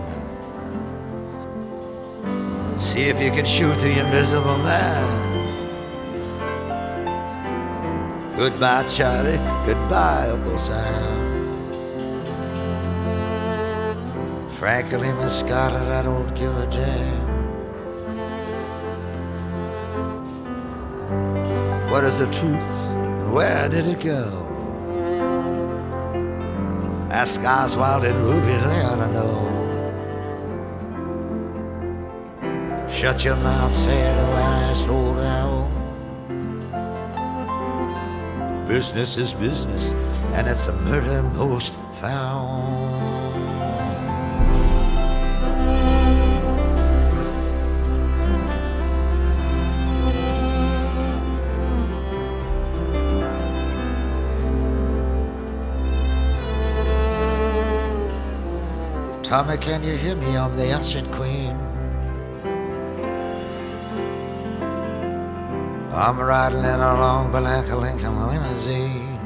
See 2.78 3.04
if 3.04 3.18
you 3.22 3.30
can 3.30 3.46
shoot 3.46 3.78
the 3.78 3.98
invisible 4.04 4.58
man. 4.58 5.22
Goodbye, 8.36 8.82
Charlie. 8.88 9.38
Goodbye, 9.64 10.28
Uncle 10.28 10.58
Sam. 10.58 11.13
Frankly, 14.64 15.12
Miss 15.20 15.40
Scarlett, 15.40 15.88
I 15.88 16.02
don't 16.02 16.34
give 16.34 16.56
a 16.56 16.66
damn. 16.68 17.20
What 21.90 22.02
is 22.04 22.18
the 22.18 22.24
truth? 22.32 22.78
And 22.88 23.30
where 23.34 23.68
did 23.68 23.86
it 23.86 24.00
go? 24.00 24.24
Ask 27.10 27.42
Oswald 27.42 28.04
and 28.04 28.16
Ruby, 28.16 28.54
ought 28.86 28.96
to 29.04 29.06
know. 29.12 29.50
Shut 32.88 33.22
your 33.22 33.36
mouth, 33.36 33.74
say 33.74 34.14
the 34.16 34.22
I 34.22 34.72
slow 34.72 35.14
down. 35.14 35.70
Business 38.66 39.18
is 39.18 39.34
business, 39.34 39.92
and 40.32 40.48
it's 40.48 40.68
a 40.68 40.72
murder 40.72 41.22
most 41.34 41.76
found. 42.00 42.83
Tommy, 59.24 59.56
can 59.56 59.82
you 59.82 59.96
hear 59.96 60.14
me? 60.14 60.36
I'm 60.36 60.54
the 60.54 60.68
Acid 60.68 61.10
Queen. 61.12 61.56
I'm 65.94 66.20
riding 66.20 66.58
in 66.58 66.80
a 66.80 66.94
long 66.94 67.30
black 67.30 67.66
Lincoln 67.72 68.28
limousine. 68.28 69.18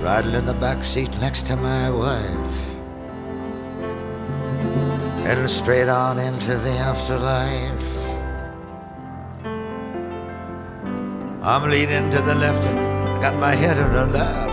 Riding 0.00 0.34
in 0.34 0.46
the 0.46 0.54
back 0.54 0.82
seat 0.82 1.10
next 1.20 1.46
to 1.48 1.56
my 1.56 1.90
wife. 1.90 2.54
Heading 5.22 5.48
straight 5.48 5.90
on 5.90 6.18
into 6.18 6.56
the 6.56 6.70
afterlife. 6.70 7.92
I'm 11.44 11.70
leaning 11.70 12.10
to 12.10 12.22
the 12.22 12.34
left 12.36 12.62
got 13.20 13.36
my 13.36 13.54
head 13.54 13.76
in 13.76 13.84
her 13.84 14.06
lap. 14.06 14.51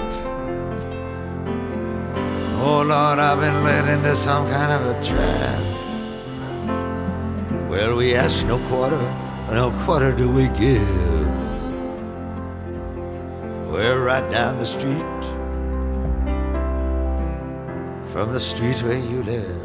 Lord, 2.89 3.19
I've 3.19 3.39
been 3.39 3.63
led 3.63 3.87
into 3.87 4.17
some 4.17 4.49
kind 4.49 4.71
of 4.71 4.81
a 4.87 5.05
trap. 5.05 5.61
Well, 7.69 7.95
we 7.95 8.15
ask 8.15 8.47
no 8.47 8.57
quarter, 8.67 8.97
but 9.45 9.53
no 9.53 9.69
quarter 9.85 10.11
do 10.11 10.27
we 10.27 10.47
give. 10.57 11.27
We're 13.69 14.03
right 14.03 14.27
down 14.31 14.57
the 14.57 14.65
street 14.65 15.23
from 18.11 18.31
the 18.31 18.39
street 18.39 18.81
where 18.81 18.97
you 18.97 19.21
live. 19.21 19.61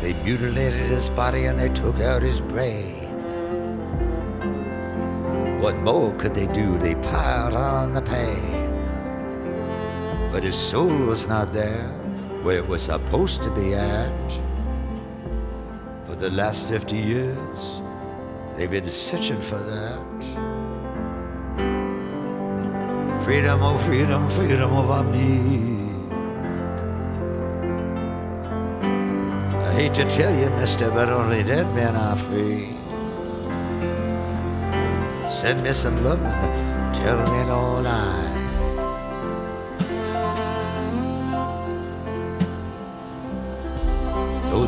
They 0.00 0.14
mutilated 0.14 0.88
his 0.88 1.10
body 1.10 1.44
and 1.44 1.58
they 1.58 1.68
took 1.68 2.00
out 2.00 2.22
his 2.22 2.40
brain. 2.40 3.10
What 5.60 5.76
more 5.80 6.14
could 6.14 6.34
they 6.34 6.46
do? 6.46 6.78
They 6.78 6.94
piled 6.94 7.52
on 7.52 7.92
the 7.92 8.00
pain. 8.00 8.55
But 10.36 10.44
his 10.44 10.54
soul 10.54 10.94
was 10.94 11.26
not 11.26 11.54
there 11.54 11.88
where 12.42 12.58
it 12.58 12.68
was 12.68 12.82
supposed 12.82 13.42
to 13.42 13.50
be 13.52 13.72
at. 13.72 14.30
For 16.04 16.14
the 16.14 16.28
last 16.28 16.68
50 16.68 16.94
years, 16.94 17.80
they've 18.54 18.70
been 18.70 18.84
searching 18.84 19.40
for 19.40 19.56
that. 19.56 20.22
Freedom, 23.24 23.62
oh 23.62 23.78
freedom, 23.78 24.28
freedom 24.28 24.76
of 24.76 24.90
over 24.90 25.10
me. 25.10 25.88
I 29.64 29.72
hate 29.72 29.94
to 29.94 30.04
tell 30.04 30.38
you, 30.38 30.50
mister, 30.50 30.90
but 30.90 31.08
only 31.08 31.44
dead 31.44 31.74
men 31.74 31.96
are 31.96 32.14
free. 32.14 32.76
Send 35.30 35.62
me 35.62 35.72
some 35.72 36.04
loving, 36.04 36.92
tell 36.92 37.16
me 37.32 37.44
no 37.46 37.80
lie. 37.80 38.25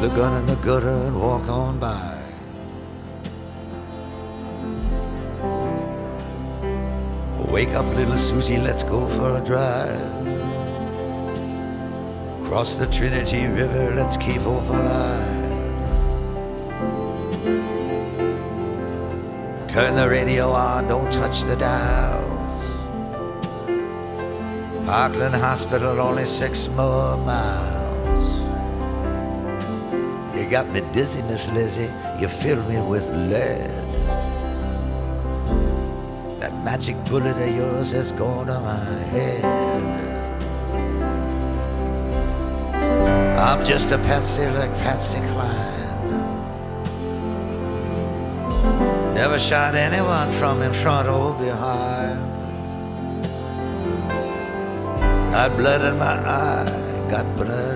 The 0.00 0.10
gun 0.10 0.36
in 0.38 0.46
the 0.46 0.54
gutter 0.56 0.88
and 0.88 1.20
walk 1.20 1.48
on 1.48 1.80
by. 1.80 2.16
Wake 7.50 7.70
up, 7.70 7.84
little 7.96 8.16
Susie, 8.16 8.58
let's 8.58 8.84
go 8.84 9.08
for 9.08 9.38
a 9.38 9.44
drive. 9.44 9.98
Cross 12.46 12.76
the 12.76 12.86
Trinity 12.86 13.48
River, 13.48 13.92
let's 13.92 14.16
keep 14.16 14.42
hope 14.42 14.68
alive. 14.68 15.38
Turn 19.68 19.96
the 19.96 20.08
radio 20.08 20.50
on, 20.50 20.86
don't 20.86 21.12
touch 21.12 21.42
the 21.42 21.56
dials. 21.56 22.70
Parkland 24.86 25.34
Hospital, 25.34 26.00
only 26.00 26.24
six 26.24 26.68
more 26.68 27.16
miles. 27.16 27.77
You 30.48 30.52
got 30.52 30.70
me 30.70 30.80
dizzy, 30.94 31.20
Miss 31.24 31.46
Lizzie, 31.50 31.90
you 32.18 32.26
fill 32.26 32.62
me 32.62 32.80
with 32.80 33.06
lead. 33.30 33.68
That 36.40 36.54
magic 36.64 36.96
bullet 37.04 37.36
of 37.36 37.54
yours 37.54 37.92
has 37.92 38.12
gone 38.12 38.46
to 38.46 38.58
my 38.58 38.82
head. 39.12 39.44
I'm 43.38 43.62
just 43.66 43.92
a 43.92 43.98
patsy 43.98 44.46
like 44.46 44.72
Patsy 44.78 45.18
Cline. 45.18 46.04
Never 49.14 49.38
shot 49.38 49.74
anyone 49.74 50.32
from 50.32 50.62
in 50.62 50.72
front 50.72 51.10
or 51.10 51.34
behind. 51.34 52.20
Got 55.30 55.58
blood 55.58 55.82
in 55.82 55.98
my 55.98 56.16
eye, 56.26 57.06
got 57.10 57.26
blood 57.36 57.67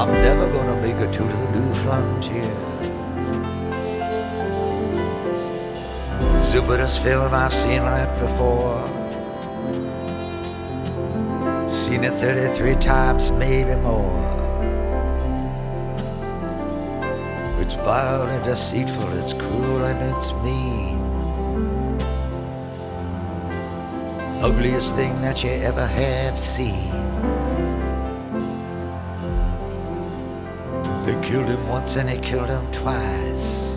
I'm 0.00 0.14
never 0.14 0.50
gonna 0.50 0.80
make 0.80 0.96
it 0.96 1.12
to 1.12 1.22
the 1.22 1.50
new 1.52 1.74
frontier. 1.74 2.56
Zapruder's 6.40 6.96
film, 6.96 7.34
I've 7.34 7.52
seen 7.52 7.82
that 7.84 8.18
before. 8.18 8.80
Seen 11.68 12.04
it 12.04 12.14
33 12.14 12.76
times, 12.76 13.30
maybe 13.32 13.76
more. 13.82 14.24
It's 17.60 17.74
vile 17.74 18.22
and 18.22 18.42
deceitful, 18.42 19.12
it's 19.18 19.34
cruel 19.34 19.84
and 19.84 20.00
it's 20.16 20.32
mean. 20.44 20.98
Ugliest 24.40 24.96
thing 24.96 25.20
that 25.20 25.44
you 25.44 25.50
ever 25.50 25.86
have 25.86 26.38
seen. 26.38 26.99
They 31.10 31.20
killed 31.28 31.46
him 31.46 31.66
once 31.66 31.96
and 31.96 32.08
they 32.08 32.18
killed 32.18 32.48
him 32.48 32.64
twice. 32.70 33.74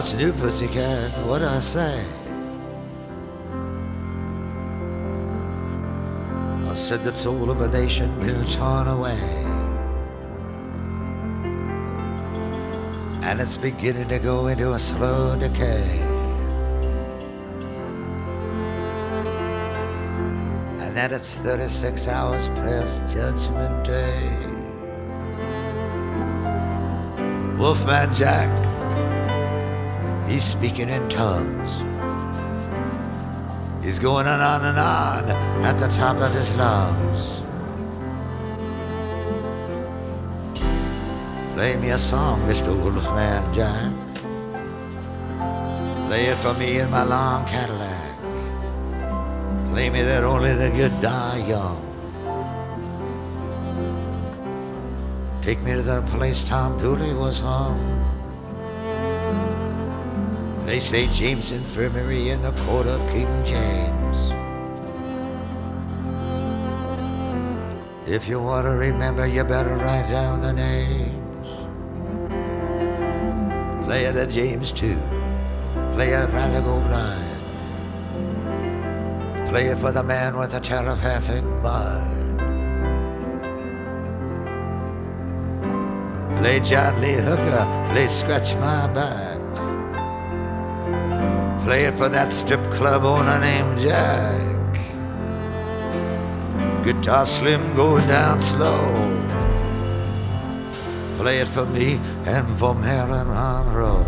What's 0.00 0.14
new, 0.14 0.32
pussycat? 0.32 1.10
What 1.26 1.42
I 1.42 1.60
say? 1.60 2.02
I 6.70 6.74
said 6.74 7.04
the 7.04 7.12
soul 7.12 7.50
of 7.50 7.60
a 7.60 7.68
nation 7.68 8.18
been 8.18 8.46
torn 8.46 8.88
away. 8.88 9.20
And 13.24 13.42
it's 13.42 13.58
beginning 13.58 14.08
to 14.08 14.18
go 14.18 14.46
into 14.46 14.72
a 14.72 14.78
slow 14.78 15.38
decay. 15.38 16.00
And 20.80 20.96
that 20.96 21.12
it's 21.12 21.36
36 21.36 22.08
hours 22.08 22.48
past 22.48 23.14
Judgment 23.14 23.84
Day. 23.84 24.46
Wolfman 27.58 28.10
Jack 28.14 28.69
He's 30.30 30.44
speaking 30.44 30.88
in 30.88 31.08
tongues. 31.08 31.82
He's 33.84 33.98
going 33.98 34.28
on 34.28 34.64
and 34.64 34.78
on 34.78 35.28
at 35.64 35.76
the 35.76 35.88
top 35.88 36.18
of 36.18 36.32
his 36.32 36.54
lungs. 36.54 37.42
Play 41.54 41.76
me 41.78 41.90
a 41.90 41.98
song, 41.98 42.40
Mr. 42.42 42.68
Wolfman 42.80 43.52
Jack. 43.52 43.92
Play 46.06 46.26
it 46.26 46.36
for 46.36 46.54
me 46.54 46.78
in 46.78 46.88
my 46.90 47.02
long 47.02 47.44
Cadillac. 47.46 48.16
Play 49.70 49.90
me 49.90 50.02
that 50.02 50.22
only 50.22 50.54
the 50.54 50.70
good 50.70 50.92
die 51.02 51.44
young. 51.48 51.80
Take 55.42 55.60
me 55.62 55.72
to 55.72 55.82
the 55.82 56.02
place 56.02 56.44
Tom 56.44 56.78
Dooley 56.78 57.14
was 57.14 57.40
hung. 57.40 57.99
Play 60.70 60.78
St. 60.78 61.12
James 61.12 61.50
Infirmary 61.50 62.28
in 62.30 62.42
the 62.42 62.52
court 62.52 62.86
of 62.86 63.00
King 63.10 63.26
James. 63.44 64.18
If 68.08 68.28
you 68.28 68.40
want 68.40 68.66
to 68.66 68.70
remember, 68.70 69.26
you 69.26 69.42
better 69.42 69.74
write 69.74 70.08
down 70.08 70.40
the 70.40 70.52
names. 70.52 71.48
Play 73.84 74.04
it 74.04 74.14
Etta 74.14 74.32
James 74.32 74.70
2. 74.70 74.94
Play 75.94 76.10
it 76.10 76.30
rather 76.30 76.60
go 76.60 76.80
blind. 76.82 77.42
Play 79.48 79.66
it 79.66 79.78
for 79.80 79.90
the 79.90 80.04
man 80.04 80.36
with 80.36 80.54
a 80.54 80.60
telepathic 80.60 81.42
mind. 81.64 82.38
Play 86.38 86.60
John 86.60 87.00
Lee 87.00 87.14
Hooker, 87.14 87.88
play 87.92 88.06
Scratch 88.06 88.54
My 88.54 88.86
Back. 88.94 89.39
Play 91.64 91.84
it 91.84 91.94
for 91.94 92.08
that 92.08 92.32
strip 92.32 92.62
club 92.72 93.04
owner 93.04 93.38
named 93.38 93.78
Jack. 93.80 94.50
Guitar 96.84 97.26
slim 97.26 97.74
going 97.76 98.08
down 98.08 98.40
slow. 98.40 98.80
Play 101.18 101.40
it 101.40 101.48
for 101.48 101.66
me 101.66 102.00
and 102.24 102.58
for 102.58 102.74
Marilyn 102.74 103.28
Monroe. 103.28 104.04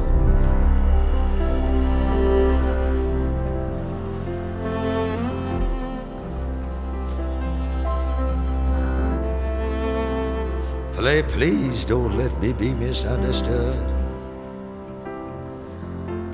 Play, 10.95 11.23
please 11.25 11.85
don't 11.85 12.17
let 12.17 12.33
me 12.41 12.53
be 12.53 12.73
misunderstood. 12.73 14.02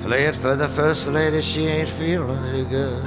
Play 0.09 0.25
it 0.25 0.37
for 0.37 0.57
the 0.57 0.69
first 0.69 1.07
lady, 1.07 1.43
she 1.43 1.67
ain't 1.67 1.87
feeling 1.87 2.43
too 2.51 2.65
good. 2.65 3.03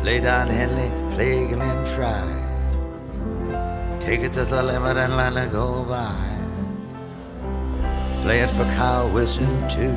Play 0.00 0.18
Don 0.18 0.48
Henley, 0.48 0.88
play 1.14 1.46
Glenn 1.46 1.84
Frey. 1.84 2.24
Take 4.00 4.20
it 4.20 4.32
to 4.32 4.46
the 4.46 4.62
limit 4.62 4.96
and 4.96 5.14
let 5.14 5.36
it 5.36 5.52
go 5.52 5.84
by. 5.84 6.10
Play 8.22 8.38
it 8.40 8.50
for 8.52 8.64
Kyle 8.76 9.10
Wilson 9.10 9.68
too. 9.68 9.94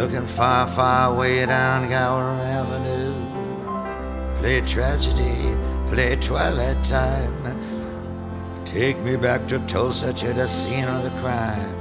Looking 0.00 0.26
far, 0.26 0.66
far 0.66 1.14
way 1.14 1.44
down 1.44 1.86
Gower 1.90 2.40
Avenue. 2.40 3.12
Play 4.40 4.62
tragedy, 4.62 5.54
play 5.90 6.16
twilight 6.16 6.82
time. 6.84 7.36
Take 8.64 8.98
me 9.00 9.16
back 9.16 9.46
to 9.48 9.58
Tulsa 9.66 10.14
to 10.14 10.32
the 10.32 10.48
scene 10.48 10.84
of 10.84 11.02
the 11.02 11.10
crime. 11.20 11.79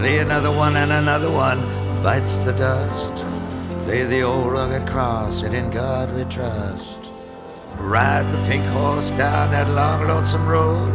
Play 0.00 0.20
another 0.20 0.50
one 0.50 0.76
and 0.76 0.92
another 0.92 1.30
one 1.30 1.60
bites 2.02 2.38
the 2.38 2.54
dust. 2.54 3.22
Play 3.84 4.04
the 4.04 4.22
old 4.22 4.50
rugged 4.50 4.88
cross 4.88 5.42
and 5.42 5.54
in 5.54 5.68
God 5.68 6.10
we 6.16 6.24
trust. 6.24 7.12
Ride 7.76 8.32
the 8.32 8.42
pink 8.48 8.64
horse 8.64 9.10
down 9.10 9.50
that 9.50 9.68
long 9.68 10.08
lonesome 10.08 10.48
road. 10.48 10.90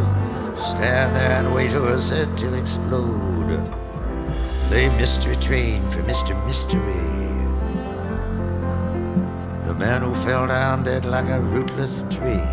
Stand 0.58 1.16
there 1.16 1.34
and 1.34 1.54
wait 1.54 1.72
for 1.72 1.86
head 1.86 2.36
to 2.36 2.56
explode. 2.56 3.52
Play 4.70 4.90
Mystery 4.98 5.36
Train 5.36 5.88
for 5.92 6.02
Mr. 6.02 6.34
Mystery. 6.48 6.82
The 9.68 9.76
man 9.76 10.02
who 10.02 10.16
fell 10.16 10.48
down 10.48 10.82
dead 10.82 11.06
like 11.06 11.30
a 11.30 11.42
rootless 11.42 12.06
tree. 12.10 12.50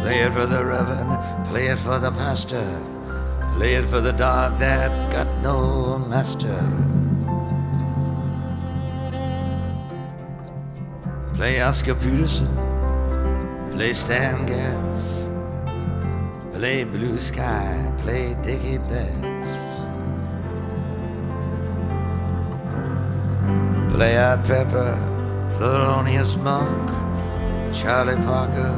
Play 0.00 0.20
it 0.20 0.32
for 0.32 0.46
the 0.46 0.64
reverend, 0.64 1.46
play 1.48 1.66
it 1.66 1.78
for 1.78 1.98
the 1.98 2.10
pastor, 2.10 2.93
play 3.54 3.74
it 3.74 3.84
for 3.86 4.00
the 4.00 4.12
dog 4.12 4.58
that 4.58 4.90
got 5.12 5.28
no 5.42 5.98
master. 5.98 6.58
Play 11.34 11.60
Oscar 11.60 11.94
Peterson, 11.94 12.48
play 13.72 13.92
Stan 13.92 14.46
Getz, 14.46 15.26
play 16.52 16.84
Blue 16.84 17.18
Sky, 17.18 17.92
play 17.98 18.34
Dickey 18.42 18.78
Betts. 18.78 19.52
Play 23.94 24.18
Art 24.18 24.42
Pepper, 24.44 24.98
Thelonious 25.58 26.36
Monk, 26.42 26.90
Charlie 27.72 28.16
Parker, 28.24 28.74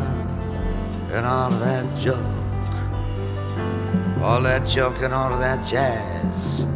and 1.12 1.24
all 1.24 1.50
that 1.50 1.86
junk. 1.98 2.35
All 4.22 4.40
that 4.42 4.66
junk 4.66 5.02
and 5.02 5.12
all 5.14 5.32
of 5.32 5.38
that 5.40 5.66
jazz. 5.66 6.66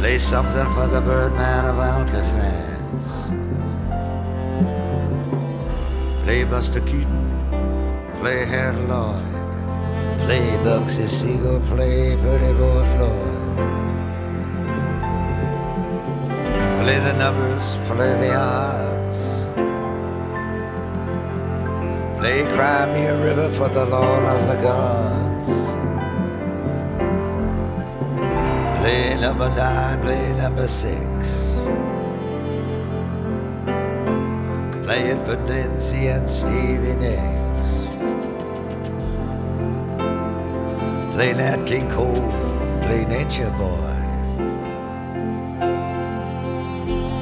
Play 0.00 0.18
something 0.18 0.68
for 0.74 0.88
the 0.88 1.00
Birdman 1.00 1.64
of 1.64 1.78
Alcatraz. 1.78 3.30
Play 6.24 6.44
Buster 6.44 6.80
Keaton, 6.80 7.30
play 8.20 8.44
Harold 8.44 8.88
Lloyd, 8.88 10.18
play 10.20 10.44
Bugsy 10.64 11.06
Siegel, 11.06 11.60
play 11.60 12.16
Pretty 12.16 12.52
Boy 12.54 12.84
Floyd. 12.94 13.32
Play 16.82 16.98
the 16.98 17.12
numbers, 17.16 17.76
play 17.86 18.12
the 18.18 18.34
odds. 18.34 18.81
Play 22.22 22.44
Cry 22.54 22.86
Me 22.86 23.04
a 23.06 23.16
River 23.20 23.50
for 23.50 23.68
the 23.68 23.84
Lord 23.84 24.22
of 24.22 24.46
the 24.46 24.54
Gods. 24.62 25.48
Play 28.78 29.16
number 29.16 29.48
nine, 29.56 30.00
play 30.00 30.32
number 30.34 30.68
six. 30.68 31.50
Play 34.84 35.02
it 35.10 35.20
for 35.26 35.34
Nancy 35.48 36.06
and 36.06 36.28
Stevie 36.28 36.94
Nicks. 36.94 37.70
Play 41.16 41.32
Nat 41.32 41.66
King 41.66 41.90
Cole, 41.90 42.30
play 42.82 43.04
Nature 43.04 43.50
Boy. 43.58 43.98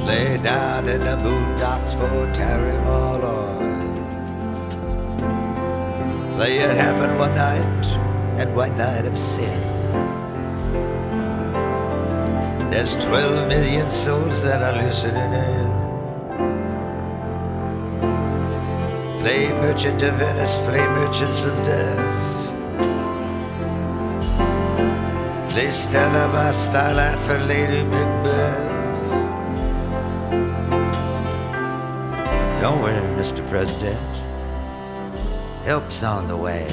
Lay 0.05 0.37
down 0.37 0.87
in 0.87 0.99
the 0.99 1.17
boondocks 1.23 1.93
for 1.99 2.31
Terry 2.35 2.77
Malloy. 2.85 3.40
Play 6.41 6.57
it 6.57 6.75
happened 6.75 7.19
one 7.19 7.35
night, 7.35 7.85
and 8.39 8.55
one 8.55 8.75
night 8.75 9.05
of 9.05 9.15
sin. 9.15 9.61
There's 12.71 12.95
12 12.95 13.47
million 13.47 13.87
souls 13.87 14.41
that 14.41 14.63
are 14.63 14.75
listening 14.81 15.33
in. 15.33 15.67
Play 19.21 19.53
Merchant 19.53 20.01
of 20.01 20.15
Venice, 20.15 20.55
play 20.65 20.83
Merchants 20.97 21.43
of 21.43 21.55
Death. 21.57 22.49
Play 25.51 25.69
Stella 25.69 26.27
by 26.33 26.49
Starlight 26.49 27.19
for 27.19 27.37
Lady 27.37 27.83
Macbeth. 27.83 29.11
Don't 32.61 32.81
worry, 32.81 32.99
Mr. 33.21 33.47
President. 33.47 34.30
Help's 35.63 36.01
on 36.03 36.27
the 36.27 36.35
way. 36.35 36.67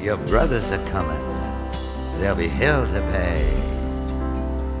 Your 0.00 0.16
brothers 0.16 0.72
are 0.72 0.84
coming. 0.86 1.22
There'll 2.18 2.34
be 2.34 2.48
hell 2.48 2.86
to 2.86 3.00
pay. 3.12 3.46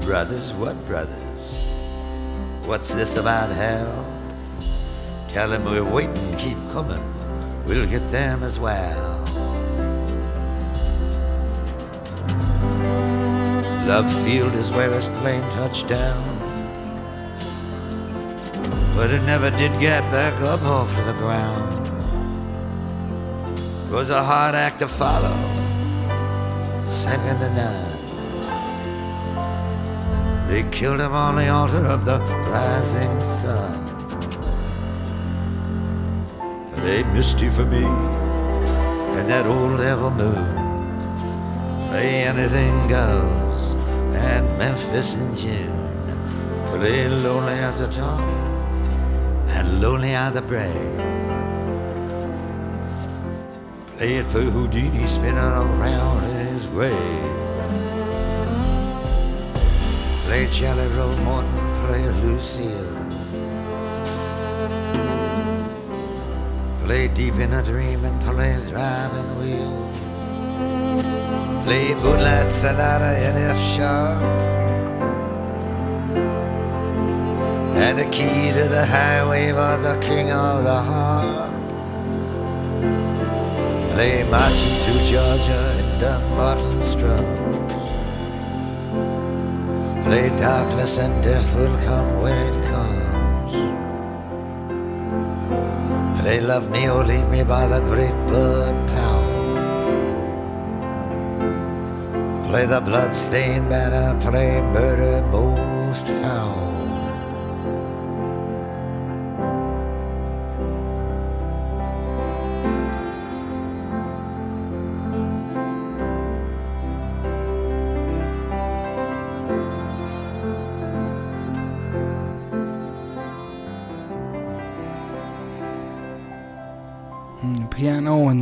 Brothers, 0.00 0.54
what 0.54 0.74
brothers? 0.86 1.68
What's 2.64 2.94
this 2.94 3.16
about 3.16 3.50
hell? 3.50 4.06
Tell 5.28 5.48
them 5.48 5.66
we're 5.66 5.84
waiting, 5.84 6.36
keep 6.38 6.56
coming. 6.72 7.02
We'll 7.66 7.86
get 7.86 8.08
them 8.10 8.42
as 8.42 8.58
well. 8.58 9.18
Love 13.86 14.10
Field 14.24 14.54
is 14.54 14.72
where 14.72 14.90
his 14.92 15.08
plane 15.08 15.48
touched 15.50 15.88
down. 15.88 16.24
But 18.96 19.10
it 19.10 19.22
never 19.22 19.50
did 19.50 19.78
get 19.78 20.02
back 20.10 20.40
up 20.40 20.62
off 20.62 20.90
the 21.06 21.12
ground. 21.12 21.77
It 23.88 23.92
was 23.92 24.10
a 24.10 24.22
hard 24.22 24.54
act 24.54 24.80
to 24.80 24.86
follow, 24.86 25.34
second 26.84 27.40
to 27.40 27.50
none. 27.54 27.98
They 30.46 30.62
killed 30.70 31.00
him 31.00 31.14
on 31.14 31.36
the 31.36 31.48
altar 31.48 31.86
of 31.86 32.04
the 32.04 32.18
rising 32.50 33.24
sun. 33.24 33.72
But 36.70 36.82
they 36.82 37.02
misty 37.02 37.48
for 37.48 37.64
me 37.64 37.86
and 39.18 39.30
that 39.30 39.46
old 39.46 39.78
devil 39.78 40.10
moon. 40.10 40.44
Play 41.88 42.24
anything 42.24 42.88
goes 42.88 43.72
and 44.12 44.58
Memphis 44.58 45.14
in 45.14 45.34
June. 45.34 45.88
Play 46.72 47.08
lonely 47.08 47.54
at 47.54 47.78
the 47.78 47.88
top 47.88 48.20
and 49.56 49.80
lonely 49.80 50.14
are 50.14 50.30
the 50.30 50.42
brave. 50.42 51.37
Played 53.98 54.26
for 54.26 54.42
Houdini 54.42 55.04
spinning 55.06 55.38
around 55.38 56.22
in 56.30 56.46
his 56.54 56.66
grave. 56.66 56.94
Play 60.22 60.46
Jelly 60.52 60.86
Roll 60.94 61.16
Morton, 61.26 61.50
play 61.82 62.08
Lucille. 62.22 62.94
Play 66.84 67.08
deep 67.08 67.34
in 67.34 67.52
a 67.52 67.60
dream 67.60 68.04
and 68.04 68.20
play 68.22 68.56
driving 68.70 69.36
wheel. 69.36 69.90
Play 71.64 71.92
Moonlight 71.94 72.52
Sonata 72.52 73.18
in 73.18 73.36
F 73.50 73.58
sharp. 73.74 74.22
And 77.82 77.98
the 77.98 78.04
key 78.12 78.52
to 78.52 78.68
the 78.68 78.86
highway 78.86 79.50
was 79.50 79.82
the 79.82 79.98
king 80.06 80.30
of 80.30 80.62
the 80.62 80.82
harp. 80.82 81.17
Play 83.98 84.22
marching 84.30 84.76
through 84.82 85.02
Georgia 85.10 85.62
in 85.80 85.86
Dumbarton 85.98 86.78
drums. 87.00 87.72
Play 90.06 90.28
darkness 90.38 90.98
and 90.98 91.20
death 91.20 91.52
will 91.56 91.76
come 91.78 92.22
when 92.22 92.38
it 92.38 92.54
comes. 92.70 93.52
Play 96.20 96.40
love 96.40 96.70
me 96.70 96.88
or 96.88 97.02
leave 97.04 97.28
me 97.28 97.42
by 97.42 97.66
the 97.66 97.80
great 97.90 98.14
bird 98.28 98.88
town. 98.88 99.24
Play 102.44 102.66
the 102.66 102.80
blood-stained 102.80 103.68
banner, 103.68 104.16
play 104.20 104.62
murder 104.62 105.26
most 105.32 106.06
foul. 106.06 106.77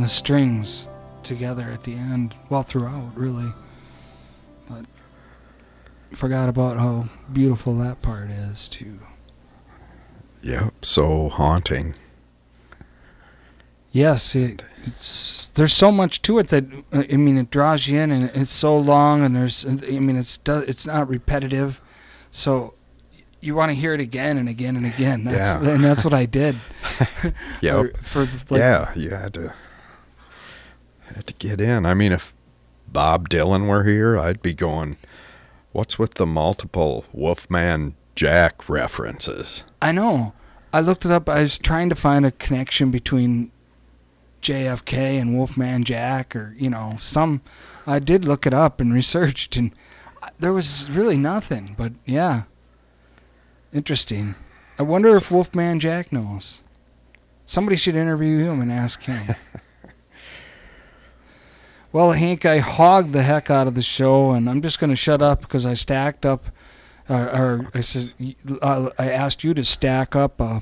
The 0.07 0.13
strings 0.13 0.87
together 1.21 1.63
at 1.63 1.83
the 1.83 1.91
end. 1.91 2.33
Well, 2.49 2.63
throughout, 2.63 3.11
really. 3.13 3.51
But 4.69 4.85
forgot 6.13 6.47
about 6.47 6.77
how 6.77 7.09
beautiful 7.33 7.77
that 7.79 8.01
part 8.01 8.29
is, 8.29 8.69
too. 8.69 8.99
Yep, 10.43 10.85
so 10.85 11.27
haunting. 11.27 11.93
Yes, 13.91 14.33
it, 14.33 14.63
it's 14.85 15.49
there's 15.49 15.73
so 15.73 15.91
much 15.91 16.21
to 16.21 16.39
it 16.39 16.47
that 16.49 16.63
uh, 16.93 17.03
I 17.11 17.17
mean 17.17 17.37
it 17.37 17.51
draws 17.51 17.87
you 17.89 17.99
in, 17.99 18.09
and 18.09 18.31
it's 18.33 18.49
so 18.51 18.77
long, 18.77 19.25
and 19.25 19.35
there's 19.35 19.65
I 19.65 19.99
mean 19.99 20.15
it's 20.15 20.39
it's 20.47 20.85
not 20.85 21.09
repetitive, 21.09 21.81
so 22.31 22.75
you 23.41 23.55
want 23.55 23.71
to 23.71 23.75
hear 23.75 23.93
it 23.93 23.99
again 23.99 24.37
and 24.37 24.47
again 24.47 24.77
and 24.77 24.85
again. 24.85 25.25
That's 25.25 25.61
Yeah. 25.61 25.69
and 25.71 25.83
that's 25.83 26.05
what 26.05 26.13
I 26.13 26.25
did. 26.25 26.55
Yep. 27.61 27.75
Or 27.75 27.89
For 28.01 28.21
like, 28.49 28.59
yeah, 28.59 28.93
you 28.95 29.09
had 29.09 29.33
to 29.33 29.53
to 31.25 31.33
get 31.33 31.59
in. 31.59 31.85
I 31.85 31.93
mean, 31.93 32.11
if 32.11 32.33
Bob 32.87 33.29
Dylan 33.29 33.67
were 33.67 33.83
here, 33.83 34.17
I'd 34.17 34.41
be 34.41 34.53
going, 34.53 34.97
"What's 35.71 35.99
with 35.99 36.15
the 36.15 36.25
multiple 36.25 37.05
Wolfman 37.11 37.95
Jack 38.15 38.69
references?" 38.69 39.63
I 39.81 39.91
know. 39.91 40.33
I 40.73 40.81
looked 40.81 41.05
it 41.05 41.11
up. 41.11 41.29
I 41.29 41.41
was 41.41 41.57
trying 41.57 41.89
to 41.89 41.95
find 41.95 42.25
a 42.25 42.31
connection 42.31 42.91
between 42.91 43.51
JFK 44.41 45.19
and 45.19 45.35
Wolfman 45.35 45.83
Jack, 45.83 46.35
or 46.35 46.55
you 46.57 46.69
know, 46.69 46.95
some. 46.99 47.41
I 47.85 47.99
did 47.99 48.25
look 48.25 48.45
it 48.45 48.53
up 48.53 48.79
and 48.79 48.93
researched, 48.93 49.57
and 49.57 49.71
there 50.39 50.53
was 50.53 50.89
really 50.89 51.17
nothing. 51.17 51.75
But 51.77 51.93
yeah, 52.05 52.43
interesting. 53.73 54.35
I 54.79 54.83
wonder 54.83 55.09
if 55.15 55.31
Wolfman 55.31 55.79
Jack 55.79 56.11
knows. 56.11 56.61
Somebody 57.45 57.77
should 57.77 57.95
interview 57.95 58.45
him 58.45 58.61
and 58.61 58.71
ask 58.71 59.03
him. 59.03 59.35
well, 61.91 62.11
Hank, 62.11 62.45
I 62.45 62.59
hogged 62.59 63.13
the 63.13 63.23
heck 63.23 63.49
out 63.49 63.67
of 63.67 63.75
the 63.75 63.81
show, 63.81 64.31
and 64.31 64.49
I'm 64.49 64.61
just 64.61 64.79
going 64.79 64.89
to 64.89 64.95
shut 64.95 65.21
up 65.21 65.41
because 65.41 65.65
I 65.65 65.73
stacked 65.73 66.25
up 66.25 66.45
uh, 67.09 67.29
or 67.33 67.69
I 67.73 67.79
said 67.79 68.13
uh, 68.61 68.89
I 68.99 69.09
asked 69.09 69.43
you 69.43 69.53
to 69.53 69.63
stack 69.63 70.15
up 70.15 70.39
a, 70.41 70.61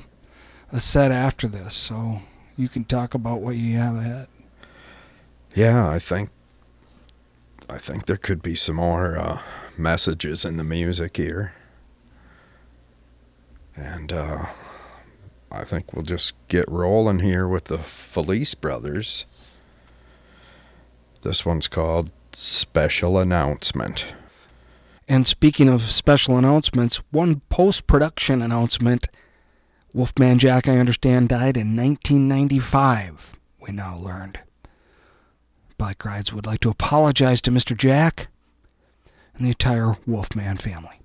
a 0.72 0.80
set 0.80 1.10
after 1.10 1.48
this, 1.48 1.74
so 1.74 2.20
you 2.56 2.68
can 2.68 2.84
talk 2.84 3.14
about 3.14 3.40
what 3.40 3.56
you 3.56 3.76
have 3.76 3.96
ahead. 3.96 4.28
Yeah, 5.54 5.88
I 5.88 5.98
think 5.98 6.30
I 7.68 7.78
think 7.78 8.06
there 8.06 8.16
could 8.16 8.42
be 8.42 8.54
some 8.54 8.76
more 8.76 9.18
uh, 9.18 9.40
messages 9.76 10.44
in 10.44 10.56
the 10.56 10.64
music 10.64 11.16
here, 11.16 11.54
and 13.74 14.12
uh, 14.12 14.46
I 15.50 15.64
think 15.64 15.92
we'll 15.92 16.04
just 16.04 16.34
get 16.46 16.68
rolling 16.68 17.20
here 17.20 17.48
with 17.48 17.64
the 17.64 17.78
Felice 17.78 18.54
Brothers. 18.54 19.24
This 21.26 21.44
one's 21.44 21.66
called 21.66 22.12
Special 22.32 23.18
Announcement. 23.18 24.06
And 25.08 25.26
speaking 25.26 25.68
of 25.68 25.90
special 25.90 26.38
announcements, 26.38 27.02
one 27.10 27.40
post 27.48 27.88
production 27.88 28.40
announcement 28.40 29.08
Wolfman 29.92 30.38
Jack, 30.38 30.68
I 30.68 30.78
understand, 30.78 31.30
died 31.30 31.56
in 31.56 31.76
1995, 31.76 33.32
we 33.58 33.72
now 33.72 33.96
learned. 33.96 34.38
Bike 35.76 36.04
Rides 36.04 36.32
would 36.32 36.46
like 36.46 36.60
to 36.60 36.70
apologize 36.70 37.40
to 37.42 37.50
Mr. 37.50 37.76
Jack 37.76 38.28
and 39.34 39.44
the 39.44 39.50
entire 39.50 39.96
Wolfman 40.06 40.58
family. 40.58 41.00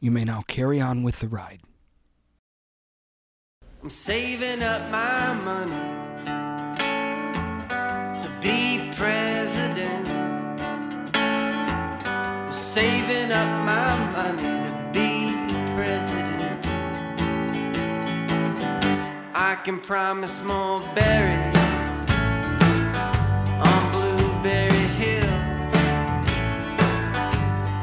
You 0.00 0.10
may 0.10 0.24
now 0.24 0.42
carry 0.48 0.80
on 0.80 1.02
with 1.02 1.20
the 1.20 1.28
ride. 1.28 1.60
I'm 3.82 3.90
saving 3.90 4.62
up 4.62 4.90
my 4.90 5.34
money 5.34 6.07
to 8.24 8.28
be 8.40 8.90
president. 8.96 10.08
I'm 11.14 12.52
saving 12.52 13.30
up 13.30 13.64
my 13.64 13.96
money 14.10 14.42
to 14.42 14.72
be 14.92 15.32
president. 15.76 16.66
I 19.34 19.54
can 19.62 19.78
promise 19.78 20.42
more 20.42 20.80
berries 20.96 21.56
on 23.70 23.92
Blueberry 23.92 24.88
Hill. 24.98 25.34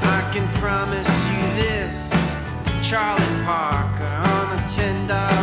I 0.02 0.30
can 0.34 0.48
promise 0.60 1.08
you 1.30 1.39
this, 1.63 2.10
Charlie 2.82 3.43
Parker 3.45 4.04
on 4.04 4.60
a 4.60 4.67
ten 4.67 5.08
dollar 5.08 5.35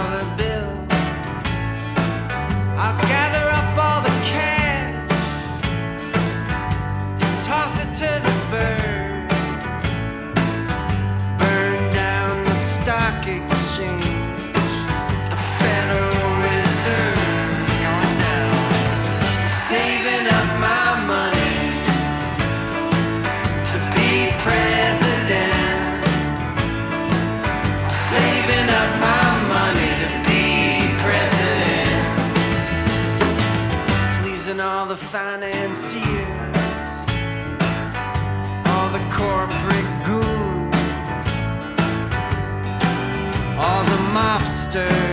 financiers, 35.12 36.06
all 38.64 38.88
the 38.96 39.04
corporate 39.12 39.90
goons, 40.06 41.26
all 43.58 43.84
the 43.84 44.00
mobsters 44.16 45.11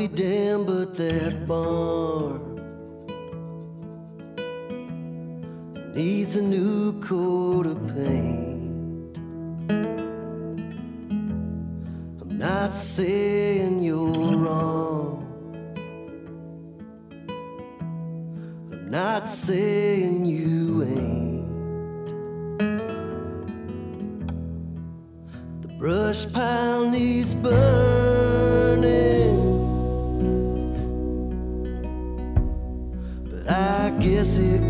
be 0.00 0.08
damned 0.08 0.66
but 0.66 0.94
that 0.96 1.46
barn 1.46 2.40
needs 5.94 6.36
a 6.36 6.40
new 6.40 6.98
coat 7.02 7.66
of 7.66 7.76
paint. 7.88 9.18
I'm 12.22 12.38
not 12.38 12.72
saying 12.72 13.80
you're 13.80 14.38
wrong. 14.38 15.26
I'm 18.72 18.90
not 18.90 19.26
saying 19.26 20.24
you 20.24 20.82
ain't. 20.82 21.50
The 25.60 25.68
brush 25.78 26.32
pile 26.32 26.88
needs 26.88 27.34
burn. 27.34 28.19
esse 34.20 34.60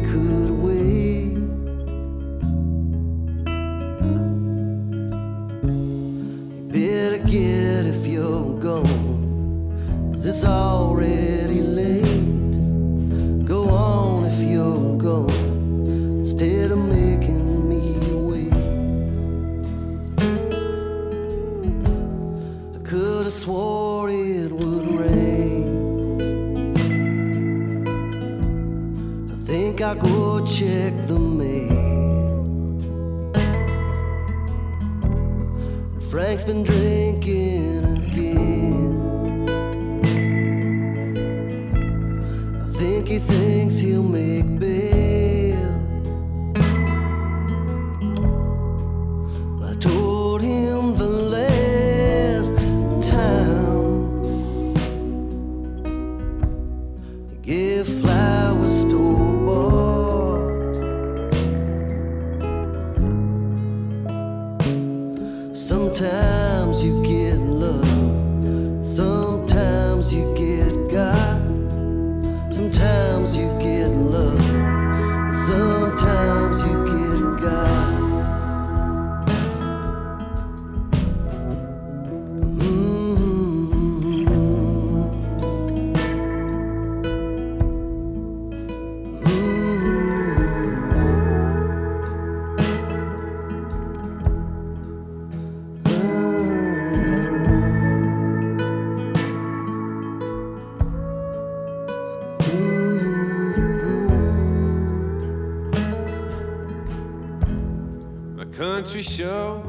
country 109.01 109.25
sure 109.25 109.65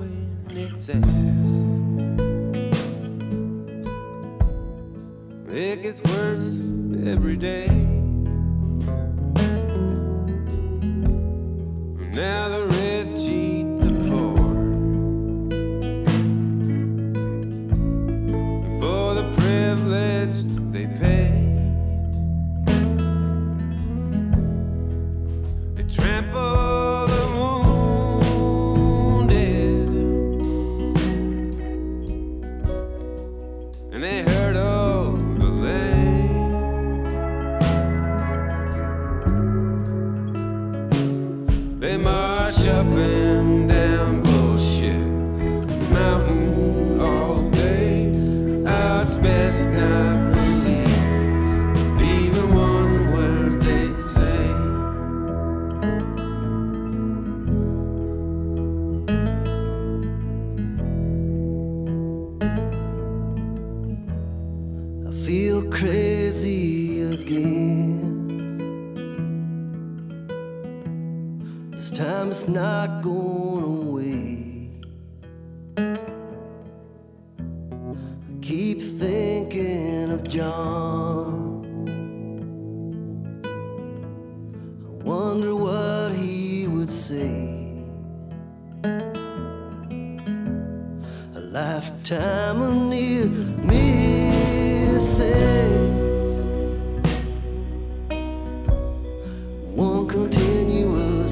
its 0.50 0.90
ass. 0.90 1.51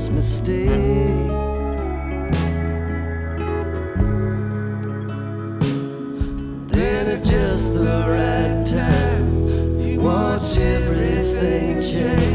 Christmas 0.09 0.39
Day. 0.39 0.65
Then 6.67 7.07
at 7.07 7.23
just 7.23 7.75
the 7.75 8.05
right 8.07 8.65
time, 8.65 9.77
you 9.77 10.01
watch 10.01 10.57
everything 10.57 11.79
change. 11.79 12.28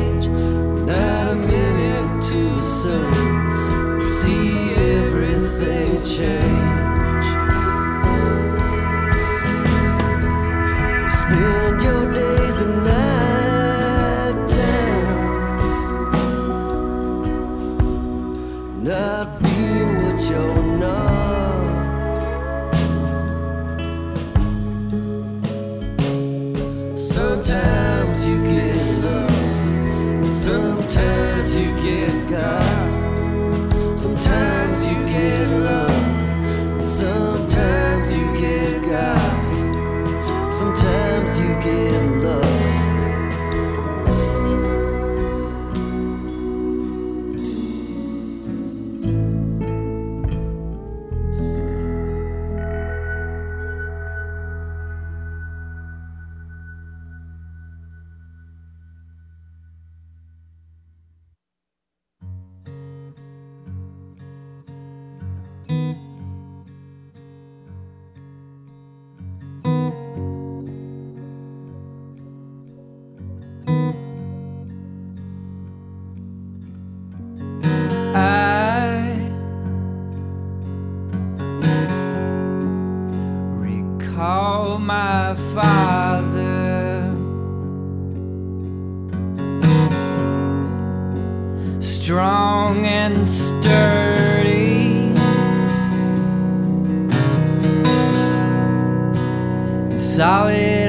Solid 100.15 100.84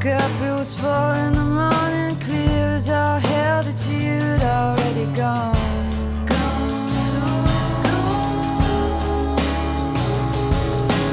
woke 0.00 0.20
up, 0.20 0.30
it 0.40 0.52
was 0.52 0.72
four 0.72 1.14
in 1.14 1.34
the 1.34 1.44
morning, 1.44 2.16
clear 2.20 2.74
as 2.74 2.88
all 2.88 3.18
hell 3.18 3.62
that 3.62 3.88
you'd 3.88 4.42
already 4.42 5.06
gone. 5.14 5.54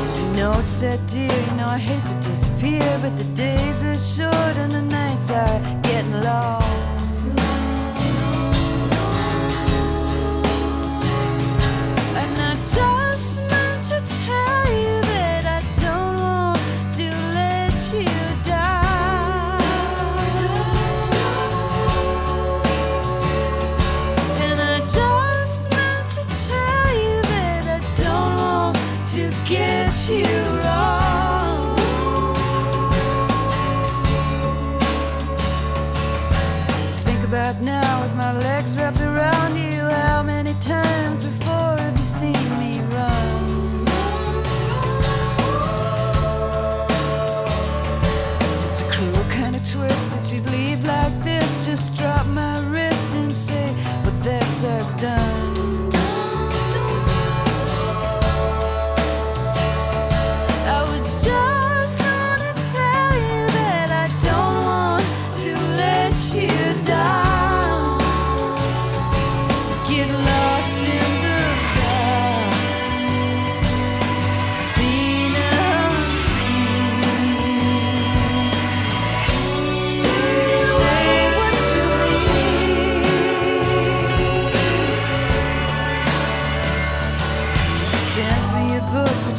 But 0.01 0.19
you 0.19 0.27
know 0.35 0.51
it's 0.59 0.69
said, 0.69 1.05
dear, 1.07 1.31
you 1.31 1.57
know 1.57 1.67
I 1.67 1.77
hate 1.77 2.03
to 2.03 2.29
disappear, 2.29 2.99
but 3.01 3.17
the 3.17 3.25
days 3.35 3.83
are 3.83 3.97
short 3.97 4.57
and 4.57 4.71
the 4.71 4.81
nights 4.81 5.31
are 5.31 5.59
getting 5.81 6.21
long. 6.21 6.86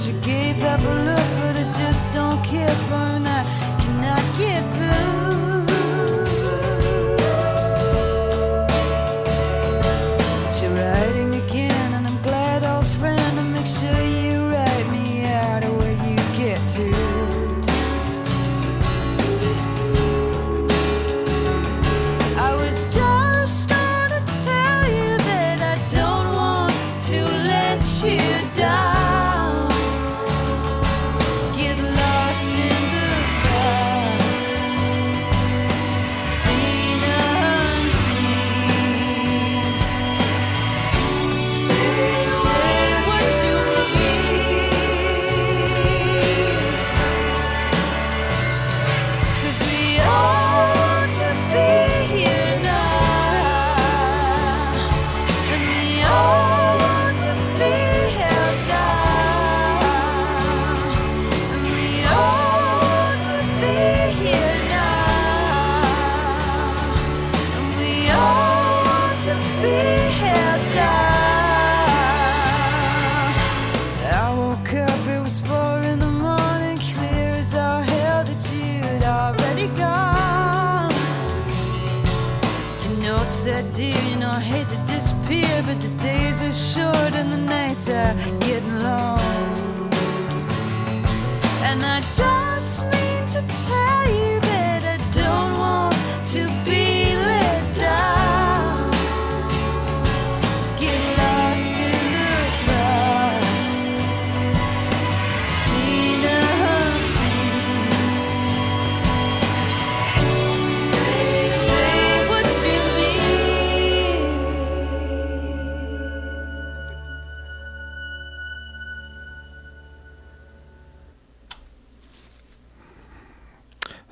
You 0.07 0.20
gave 0.20 0.62
up 0.62 0.80
a 0.80 0.94
look, 1.09 1.28
but 1.40 1.57
I 1.57 1.64
just 1.72 2.12
don't 2.12 2.40
care 2.44 2.68
for, 2.68 3.18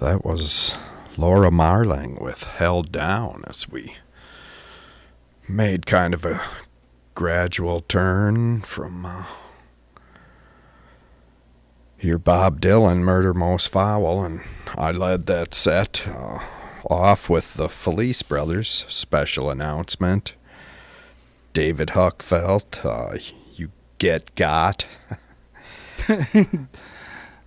That 0.06 0.24
was 0.24 0.76
Laura 1.16 1.50
Marling 1.50 2.18
with 2.20 2.44
Held 2.44 2.92
Down 2.92 3.42
as 3.48 3.68
we 3.68 3.96
made 5.48 5.84
kind 5.84 6.14
of 6.14 6.24
a 6.24 6.40
gradual 7.16 7.80
turn 7.80 8.60
from 8.60 9.04
uh, 9.04 9.24
your 12.00 12.18
Bob 12.18 12.60
Dylan 12.60 12.98
Murder 12.98 13.34
Most 13.34 13.66
Foul, 13.66 14.24
and 14.24 14.42
I 14.76 14.92
led 14.92 15.26
that 15.26 15.52
set 15.54 16.06
uh, 16.06 16.38
off 16.88 17.28
with 17.28 17.54
the 17.54 17.68
Felice 17.68 18.22
Brothers 18.22 18.84
special 18.86 19.50
announcement. 19.50 20.36
David 21.52 21.88
Huckfelt, 21.88 22.84
uh, 22.84 23.18
you 23.56 23.72
get 23.98 24.32
got. 24.36 24.86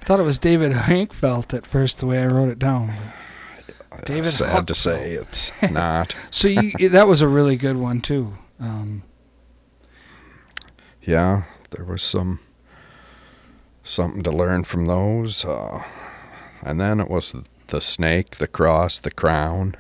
I 0.02 0.06
thought 0.06 0.20
it 0.20 0.24
was 0.24 0.40
David 0.40 0.72
Hankfelt 0.74 1.54
at 1.54 1.66
first, 1.68 2.00
the 2.00 2.06
way 2.08 2.20
I 2.20 2.28
wrote 2.28 2.50
it 2.50 2.60
down. 2.60 2.94
David 4.06 4.26
Sad 4.32 4.68
to 4.68 4.76
say, 4.76 5.14
it's 5.14 5.52
not. 5.70 6.16
So 6.32 6.48
you, 6.48 6.90
that 6.90 7.08
was 7.08 7.22
a 7.22 7.28
really 7.28 7.58
good 7.58 7.78
one 7.78 8.02
too. 8.02 8.36
Um, 8.60 9.04
yeah, 11.02 11.44
there 11.72 11.84
was 11.84 12.02
some 12.02 12.40
something 13.84 14.24
to 14.24 14.32
learn 14.32 14.64
from 14.64 14.86
those. 14.86 15.44
Uh, 15.44 15.84
and 16.62 16.80
then 16.80 17.00
it 17.00 17.10
was 17.10 17.36
the 17.68 17.82
snake, 17.82 18.38
the 18.38 18.48
cross, 18.48 19.00
the 19.00 19.12
crown. 19.12 19.76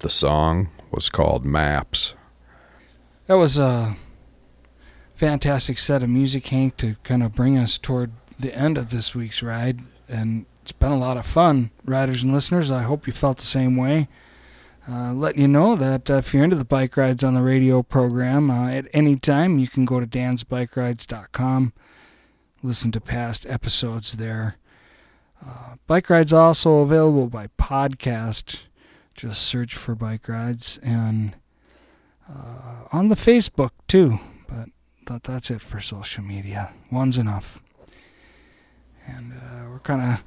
The 0.00 0.10
song 0.10 0.70
was 0.90 1.08
called 1.08 1.44
Maps. 1.44 2.14
that 3.26 3.34
was 3.34 3.58
a 3.58 3.96
fantastic 5.14 5.78
set 5.78 6.02
of 6.02 6.08
music, 6.08 6.46
Hank, 6.46 6.76
to 6.78 6.96
kind 7.04 7.22
of 7.22 7.34
bring 7.34 7.56
us 7.58 7.76
toward 7.78 8.12
the 8.40 8.54
end 8.54 8.78
of 8.78 8.90
this 8.90 9.14
week's 9.14 9.42
ride. 9.42 9.80
And 10.08 10.46
it's 10.62 10.72
been 10.72 10.92
a 10.92 10.98
lot 10.98 11.16
of 11.16 11.26
fun, 11.26 11.70
riders 11.84 12.22
and 12.22 12.32
listeners. 12.32 12.70
I 12.70 12.82
hope 12.82 13.06
you 13.06 13.12
felt 13.12 13.38
the 13.38 13.46
same 13.46 13.76
way. 13.76 14.08
Uh, 14.88 15.12
letting 15.12 15.40
you 15.42 15.48
know 15.48 15.76
that 15.76 16.10
uh, 16.10 16.14
if 16.14 16.32
you're 16.32 16.42
into 16.42 16.56
the 16.56 16.64
bike 16.64 16.96
rides 16.96 17.22
on 17.22 17.34
the 17.34 17.42
radio 17.42 17.82
program, 17.82 18.50
uh, 18.50 18.68
at 18.70 18.86
any 18.92 19.14
time 19.14 19.58
you 19.58 19.68
can 19.68 19.84
go 19.84 20.00
to 20.00 20.06
dansbikerides.com, 20.06 21.72
listen 22.62 22.90
to 22.90 23.00
past 23.00 23.46
episodes 23.46 24.14
there. 24.16 24.56
Uh, 25.44 25.74
bike 25.86 26.10
rides 26.10 26.32
also 26.32 26.78
available 26.78 27.28
by 27.28 27.46
podcast. 27.58 28.64
Just 29.14 29.42
search 29.42 29.74
for 29.74 29.94
bike 29.94 30.28
rides 30.28 30.78
and 30.82 31.36
uh, 32.28 32.86
on 32.92 33.08
the 33.08 33.14
Facebook 33.14 33.70
too. 33.86 34.18
But 34.48 34.70
that, 35.06 35.24
that's 35.24 35.50
it 35.50 35.62
for 35.62 35.80
social 35.80 36.24
media. 36.24 36.72
One's 36.90 37.18
enough. 37.18 37.62
And 39.16 39.32
uh, 39.32 39.70
we're 39.70 39.78
kind 39.80 40.12
of 40.14 40.24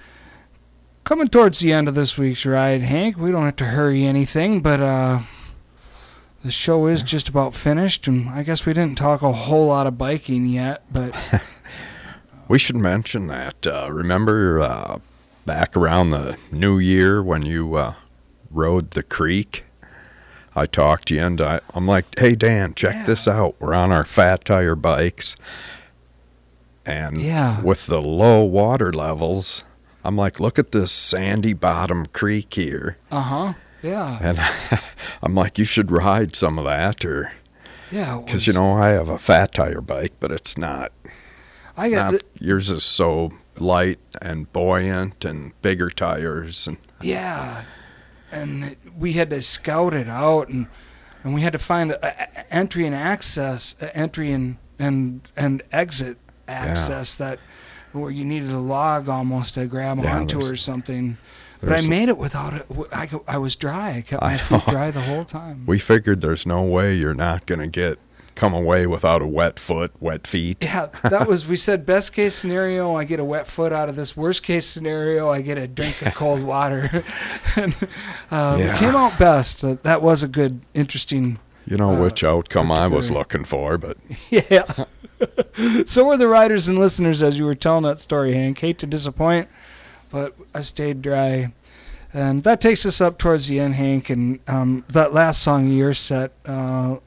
coming 1.03 1.27
towards 1.27 1.59
the 1.59 1.71
end 1.71 1.87
of 1.87 1.95
this 1.95 2.17
week's 2.17 2.45
ride, 2.45 2.81
Hank. 2.81 3.17
We 3.17 3.31
don't 3.31 3.45
have 3.45 3.55
to 3.57 3.65
hurry 3.65 4.05
anything, 4.05 4.61
but 4.61 4.79
uh, 4.79 5.19
the 6.43 6.51
show 6.51 6.87
is 6.87 7.03
just 7.03 7.29
about 7.29 7.53
finished, 7.53 8.07
and 8.07 8.29
I 8.29 8.43
guess 8.43 8.65
we 8.65 8.73
didn't 8.73 8.97
talk 8.97 9.21
a 9.21 9.31
whole 9.31 9.67
lot 9.67 9.87
of 9.87 9.97
biking 9.97 10.45
yet, 10.45 10.83
but 10.91 11.15
We 12.47 12.59
should 12.59 12.75
mention 12.75 13.27
that. 13.27 13.65
Uh, 13.65 13.89
remember 13.91 14.59
uh, 14.59 14.99
back 15.45 15.77
around 15.77 16.09
the 16.09 16.37
new 16.51 16.77
year 16.77 17.23
when 17.23 17.43
you 17.43 17.75
uh, 17.75 17.93
rode 18.51 18.91
the 18.91 19.03
creek? 19.03 19.63
I 20.55 20.65
talked 20.67 21.07
to 21.07 21.15
you 21.15 21.21
and 21.21 21.41
I, 21.41 21.61
I'm 21.73 21.87
like, 21.87 22.05
hey, 22.19 22.35
Dan, 22.35 22.75
check 22.75 23.05
this 23.07 23.27
out. 23.27 23.55
We're 23.59 23.73
on 23.73 23.91
our 23.91 24.03
fat 24.03 24.45
tire 24.45 24.75
bikes. 24.75 25.35
And 26.85 27.21
Yeah. 27.21 27.61
with 27.61 27.85
the 27.87 28.01
low 28.01 28.43
water 28.43 28.91
levels, 28.91 29.63
I'm 30.03 30.15
like, 30.17 30.39
look 30.39 30.59
at 30.59 30.71
this 30.71 30.91
sandy 30.91 31.53
bottom 31.53 32.05
creek 32.07 32.53
here. 32.53 32.97
uh 33.11 33.21
huh, 33.21 33.53
yeah, 33.81 34.17
And 34.21 34.39
I'm 35.23 35.33
like, 35.35 35.57
you 35.57 35.65
should 35.65 35.91
ride 35.91 36.35
some 36.35 36.57
of 36.59 36.65
that 36.65 37.03
or. 37.05 37.31
yeah. 37.91 38.21
Because, 38.23 38.47
you 38.47 38.53
know, 38.53 38.71
I 38.71 38.89
have 38.89 39.09
a 39.09 39.17
fat 39.17 39.53
tire 39.53 39.81
bike, 39.81 40.13
but 40.19 40.31
it's 40.31 40.57
not 40.57 40.91
I 41.77 41.89
got 41.89 42.11
not, 42.13 42.21
yours 42.39 42.69
is 42.69 42.83
so 42.83 43.31
light 43.57 43.99
and 44.21 44.51
buoyant 44.53 45.25
and 45.25 45.59
bigger 45.61 45.89
tires 45.89 46.67
and 46.67 46.77
Yeah, 47.01 47.63
and 48.31 48.75
we 48.97 49.13
had 49.13 49.29
to 49.31 49.41
scout 49.41 49.93
it 49.93 50.07
out, 50.09 50.49
and 50.49 50.67
and 51.23 51.33
we 51.33 51.41
had 51.41 51.53
to 51.53 51.59
find 51.59 51.91
a, 51.91 52.05
a- 52.05 52.53
entry 52.53 52.85
and 52.85 52.93
access, 52.95 53.75
a 53.81 53.95
entry 53.97 54.31
and 54.31 54.57
and 54.79 55.21
and 55.35 55.61
exit 55.71 56.17
access 56.47 57.15
that 57.15 57.39
where 57.91 58.11
you 58.11 58.25
needed 58.25 58.49
a 58.51 58.57
log 58.59 59.07
almost 59.09 59.53
to 59.55 59.65
grab 59.67 59.99
Yeah, 60.03 60.17
onto 60.17 60.39
or 60.41 60.55
something. 60.55 61.17
But 61.61 61.81
I 61.83 61.87
made 61.87 62.09
it 62.09 62.17
without 62.17 62.53
it. 62.53 62.65
I, 62.91 63.07
I 63.27 63.37
was 63.37 63.55
dry. 63.55 63.97
I 63.97 64.01
kept 64.01 64.21
I 64.21 64.31
my 64.33 64.37
feet 64.37 64.65
dry 64.67 64.91
the 64.91 65.01
whole 65.01 65.23
time. 65.23 65.65
we 65.65 65.79
figured 65.79 66.19
there's 66.21 66.45
no 66.45 66.61
way 66.63 66.93
you're 66.95 67.13
not 67.13 67.45
going 67.45 67.59
to 67.59 67.67
get 67.67 67.99
come 68.35 68.53
away 68.53 68.85
without 68.87 69.21
a 69.21 69.27
wet 69.27 69.59
foot, 69.59 69.91
wet 70.01 70.25
feet. 70.27 70.57
Yeah, 70.63 70.87
that 71.03 71.27
was. 71.27 71.47
We 71.47 71.55
said 71.55 71.85
best 71.85 72.11
case 72.13 72.33
scenario, 72.35 72.95
I 72.95 73.03
get 73.05 73.19
a 73.21 73.23
wet 73.23 73.45
foot 73.47 73.71
out 73.71 73.87
of 73.89 73.95
this. 73.95 74.17
Worst 74.17 74.43
case 74.43 74.65
scenario, 74.65 75.29
I 75.29 75.41
get 75.41 75.57
a 75.57 75.67
drink 75.67 76.01
of 76.01 76.13
cold 76.15 76.43
water. 76.43 77.03
and 77.55 77.73
uh, 78.31 78.57
Yeah. 78.59 78.73
it 78.75 78.79
came 78.79 78.95
out 78.95 79.17
best. 79.17 79.61
That 79.61 79.83
that 79.83 80.01
was 80.01 80.21
a 80.23 80.27
good, 80.27 80.61
interesting 80.73 81.39
You 81.65 81.77
know 81.77 81.91
Uh, 81.95 82.01
which 82.03 82.23
outcome 82.25 82.71
I 82.73 82.87
was 82.87 83.09
looking 83.09 83.45
for, 83.45 83.77
but 83.77 83.97
Yeah. 84.29 84.65
so 85.85 86.05
were 86.05 86.17
the 86.17 86.27
writers 86.27 86.67
and 86.67 86.79
listeners 86.79 87.21
as 87.23 87.37
you 87.37 87.45
were 87.45 87.55
telling 87.55 87.83
that 87.83 87.99
story, 87.99 88.33
Hank. 88.33 88.59
Hate 88.59 88.79
to 88.79 88.87
disappoint, 88.87 89.47
but 90.09 90.35
I 90.53 90.61
stayed 90.61 91.01
dry. 91.01 91.53
And 92.13 92.43
that 92.43 92.61
takes 92.61 92.85
us 92.85 93.01
up 93.01 93.17
towards 93.17 93.47
the 93.47 93.59
end, 93.59 93.75
Hank. 93.75 94.09
And 94.09 94.39
um, 94.47 94.85
that 94.89 95.13
last 95.13 95.41
song 95.41 95.67
of 95.67 95.73
your 95.73 95.93
set, 95.93 96.31
uh, 96.45 96.97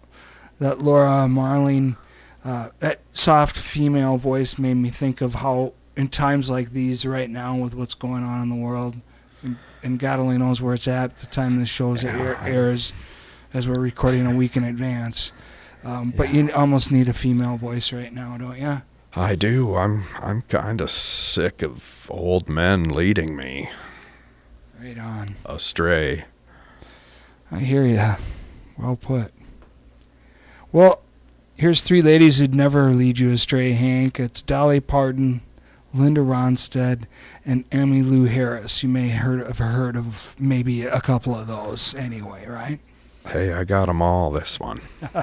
that 0.58 0.80
Laura 0.80 1.28
Marling, 1.28 1.96
uh, 2.44 2.70
that 2.80 3.00
soft 3.12 3.56
female 3.56 4.16
voice 4.16 4.58
made 4.58 4.74
me 4.74 4.90
think 4.90 5.20
of 5.20 5.36
how, 5.36 5.74
in 5.96 6.08
times 6.08 6.50
like 6.50 6.70
these 6.70 7.06
right 7.06 7.30
now, 7.30 7.56
with 7.56 7.74
what's 7.74 7.94
going 7.94 8.24
on 8.24 8.42
in 8.42 8.48
the 8.48 8.56
world, 8.56 9.00
and, 9.42 9.56
and 9.82 9.98
God 9.98 10.18
only 10.18 10.38
knows 10.38 10.60
where 10.60 10.74
it's 10.74 10.88
at 10.88 11.10
at 11.10 11.16
the 11.16 11.26
time 11.26 11.58
this 11.58 11.68
show's 11.68 12.04
air, 12.04 12.36
airs, 12.42 12.92
as 13.54 13.68
we're 13.68 13.80
recording 13.80 14.26
a 14.26 14.34
week 14.34 14.56
in 14.56 14.64
advance. 14.64 15.32
Um, 15.86 16.12
But 16.16 16.34
you 16.34 16.50
almost 16.52 16.90
need 16.90 17.08
a 17.08 17.12
female 17.12 17.56
voice 17.56 17.92
right 17.92 18.12
now, 18.12 18.36
don't 18.36 18.58
you? 18.60 18.82
I 19.14 19.34
do. 19.34 19.76
I'm 19.76 20.04
I'm 20.20 20.42
kind 20.42 20.80
of 20.80 20.90
sick 20.90 21.62
of 21.62 22.06
old 22.10 22.48
men 22.48 22.84
leading 22.90 23.36
me 23.36 23.70
Right 24.80 24.98
on. 24.98 25.36
astray. 25.46 26.24
I 27.50 27.60
hear 27.60 27.86
you. 27.86 28.16
Well 28.76 28.96
put. 28.96 29.32
Well, 30.72 31.00
here's 31.54 31.80
three 31.82 32.02
ladies 32.02 32.38
who'd 32.38 32.54
never 32.54 32.92
lead 32.92 33.18
you 33.18 33.30
astray, 33.30 33.72
Hank. 33.72 34.18
It's 34.20 34.42
Dolly 34.42 34.80
Parton, 34.80 35.40
Linda 35.94 36.20
Ronstadt, 36.20 37.04
and 37.46 37.64
Emmy 37.72 38.02
Lou 38.02 38.24
Harris. 38.24 38.82
You 38.82 38.88
may 38.90 39.08
heard 39.10 39.46
have 39.46 39.58
heard 39.58 39.96
of 39.96 40.34
maybe 40.38 40.82
a 40.84 41.00
couple 41.00 41.34
of 41.34 41.46
those 41.46 41.94
anyway, 41.94 42.46
right? 42.46 42.80
Hey, 43.28 43.52
I 43.52 43.64
got 43.64 43.88
'em 43.88 44.00
all 44.02 44.30
this 44.30 44.60
one. 44.60 44.80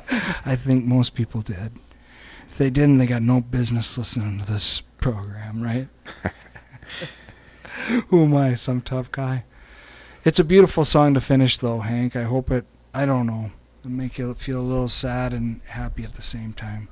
I 0.45 0.55
think 0.55 0.85
most 0.85 1.15
people 1.15 1.41
did. 1.41 1.71
If 2.49 2.57
they 2.57 2.69
didn't, 2.69 2.97
they 2.97 3.07
got 3.07 3.21
no 3.21 3.41
business 3.41 3.97
listening 3.97 4.39
to 4.39 4.45
this 4.45 4.81
program, 4.99 5.61
right? 5.63 5.87
Who 8.07 8.23
am 8.25 8.35
I, 8.35 8.53
some 8.55 8.81
tough 8.81 9.11
guy? 9.11 9.45
It's 10.25 10.39
a 10.39 10.43
beautiful 10.43 10.85
song 10.85 11.13
to 11.15 11.21
finish, 11.21 11.57
though, 11.57 11.79
Hank. 11.79 12.15
I 12.15 12.23
hope 12.23 12.51
it, 12.51 12.65
I 12.93 13.05
don't 13.05 13.25
know, 13.25 13.51
make 13.83 14.17
you 14.17 14.33
feel 14.35 14.59
a 14.59 14.61
little 14.61 14.87
sad 14.87 15.33
and 15.33 15.61
happy 15.67 16.03
at 16.03 16.13
the 16.13 16.21
same 16.21 16.53
time. 16.53 16.87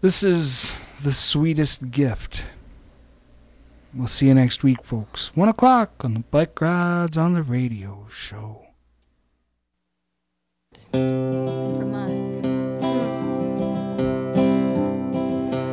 This 0.00 0.22
is 0.22 0.74
the 1.02 1.12
sweetest 1.12 1.90
gift. 1.90 2.44
We'll 3.94 4.06
see 4.06 4.28
you 4.28 4.34
next 4.34 4.62
week, 4.64 4.82
folks. 4.84 5.36
One 5.36 5.50
o'clock 5.50 6.02
on 6.02 6.14
the 6.14 6.20
Bike 6.20 6.58
Rides 6.60 7.18
on 7.18 7.34
the 7.34 7.42
Radio 7.42 8.06
show. 8.10 8.68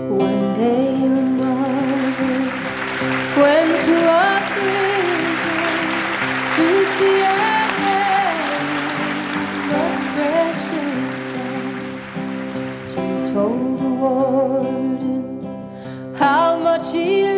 One 0.09 0.55
day 0.57 0.99
your 0.99 1.21
mother 1.39 2.51
went 3.39 3.71
to 3.85 3.95
a 4.11 4.41
prison 4.51 5.31
to 6.55 6.67
see 6.97 7.19
her 7.23 7.63
the 9.69 9.83
precious 10.13 11.11
son. 11.31 11.63
She 12.91 13.31
told 13.31 13.79
the 13.79 13.89
warden 14.01 15.23
how 16.15 16.59
much 16.59 16.83
she 16.91 17.28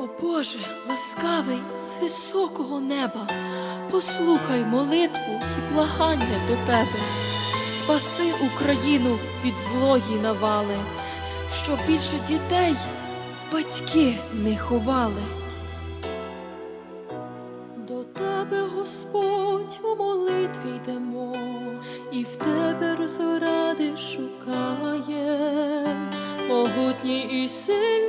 О 0.00 0.06
Боже, 0.22 0.58
ласкавий 0.88 1.58
з 1.90 2.02
високого 2.02 2.80
неба, 2.80 3.28
послухай 3.90 4.64
молитву 4.64 5.40
і 5.58 5.72
благання 5.72 6.40
до 6.48 6.54
тебе. 6.54 6.98
Спаси 7.64 8.22
Україну 8.54 9.18
від 9.44 9.54
злої 9.54 10.20
навали, 10.22 10.76
щоб 11.62 11.78
більше 11.86 12.20
дітей 12.28 12.74
батьки 13.52 14.18
не 14.34 14.56
ховали. 14.58 15.22
До 17.76 18.04
тебе, 18.04 18.60
Господь, 18.76 19.80
у 19.82 19.96
молитві 19.96 20.76
йдемо, 20.76 21.36
і 22.12 22.22
в 22.22 22.36
тебе 22.36 22.96
розради 22.96 23.96
шукаєм. 23.96 25.68
Могутній 26.48 27.44
і 27.44 27.48
сильний 27.48 28.07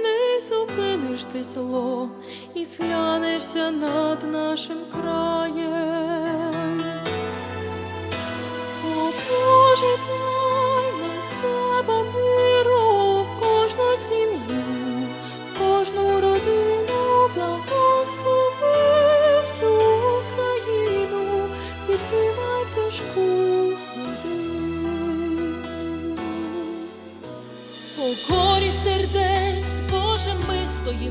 кисло 1.33 2.09
і 2.55 2.65
сглянешся 2.65 3.71
над 3.71 4.23
нашим 4.33 4.77
краєм. 4.91 5.68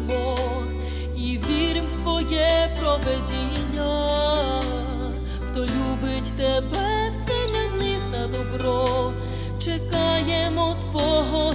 Стоїмо 0.08 0.36
і 1.16 1.38
вірим 1.38 1.84
в 1.86 2.02
Твоє 2.02 2.76
проведіння. 2.80 4.62
Хто 5.50 5.60
любить 5.60 6.36
тебе, 6.36 7.10
все 7.10 7.32
для 7.48 7.84
них 7.84 8.00
на 8.12 8.26
добро, 8.26 9.12
чекаємо 9.58 10.76
Твого 10.80 11.54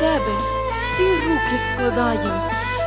тебе 0.00 0.34
всі 0.76 1.28
руки 1.28 1.56
складаєм, 1.72 2.40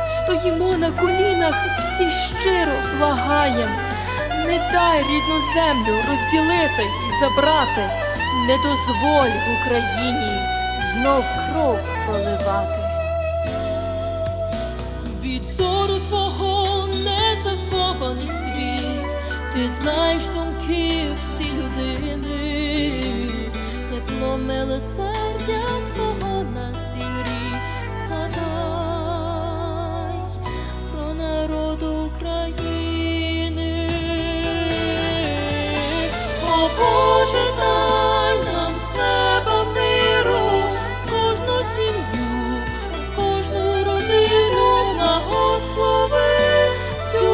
стоїмо 0.06 0.76
на 0.76 0.90
колінах, 0.90 1.54
всі 1.78 2.10
щиро 2.40 2.72
благаєм. 2.98 3.70
Не 4.46 4.70
дай 4.72 4.98
рідну 4.98 5.38
землю 5.54 5.96
розділити 6.08 6.82
і 6.82 7.20
забрати, 7.20 7.90
не 8.46 8.56
дозволь 8.56 9.34
в 9.46 9.60
Україні 9.60 10.38
знов 10.92 11.24
кров 11.24 11.78
проливати. 12.06 12.80
Від 15.22 15.42
зору 15.42 15.98
твого 16.08 16.86
не 16.86 17.36
захований 17.44 18.28
світ, 18.28 19.06
ти 19.54 19.70
знаєш 19.70 20.22
думки 20.26 21.08
всі 21.14 21.52
людини, 21.52 23.02
тепло 23.90 24.38
милосердя 24.38 25.62
свого 25.94 26.42
на 26.42 26.83
про 31.46 31.74
України. 32.04 33.90
О 36.48 36.68
нам 38.44 38.74
з 38.78 38.96
неба 38.96 39.64
миру 39.64 40.40
в 41.06 41.10
кожну 41.10 41.62
кожну 43.16 43.84
родину 43.84 44.66
благослови 44.94 46.36
всю 47.00 47.32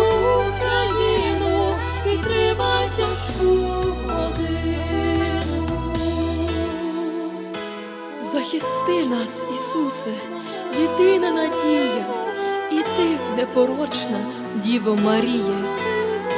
Україну, 0.48 1.74
підтримай 2.04 2.88
тяжку 2.96 3.52
годину. 4.06 5.68
Захисти 8.32 9.06
нас, 9.06 9.42
Ісусе, 9.50 10.14
єдина 10.80 11.30
надія, 11.30 12.06
непорочна 13.40 14.20
Діво 14.56 14.96
Марія. 14.96 15.78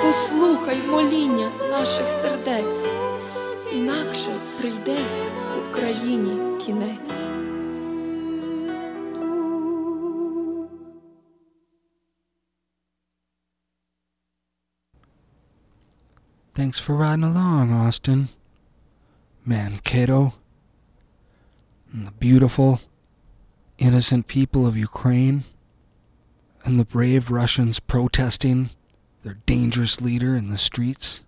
Послухай 0.03 0.82
моління 0.82 1.50
наших 1.70 2.07
сердець, 2.22 2.90
інакше 3.72 4.30
прийде 4.59 4.98
Україні 5.68 6.59
кінець. 6.66 7.28
Thanks 16.55 16.78
for 16.84 16.94
riding 17.05 17.24
along, 17.32 17.66
Austin. 17.84 18.20
Mankato. 19.50 20.20
And 21.92 22.07
the 22.07 22.14
beautiful, 22.26 22.72
innocent 23.78 24.22
people 24.36 24.62
of 24.70 24.74
Ukraine. 24.90 25.38
And 26.64 26.78
the 26.78 26.84
brave 26.84 27.30
Russians 27.30 27.80
protesting 27.80 28.70
their 29.24 29.38
dangerous 29.46 30.00
leader 30.00 30.36
in 30.36 30.48
the 30.48 30.58
streets. 30.58 31.22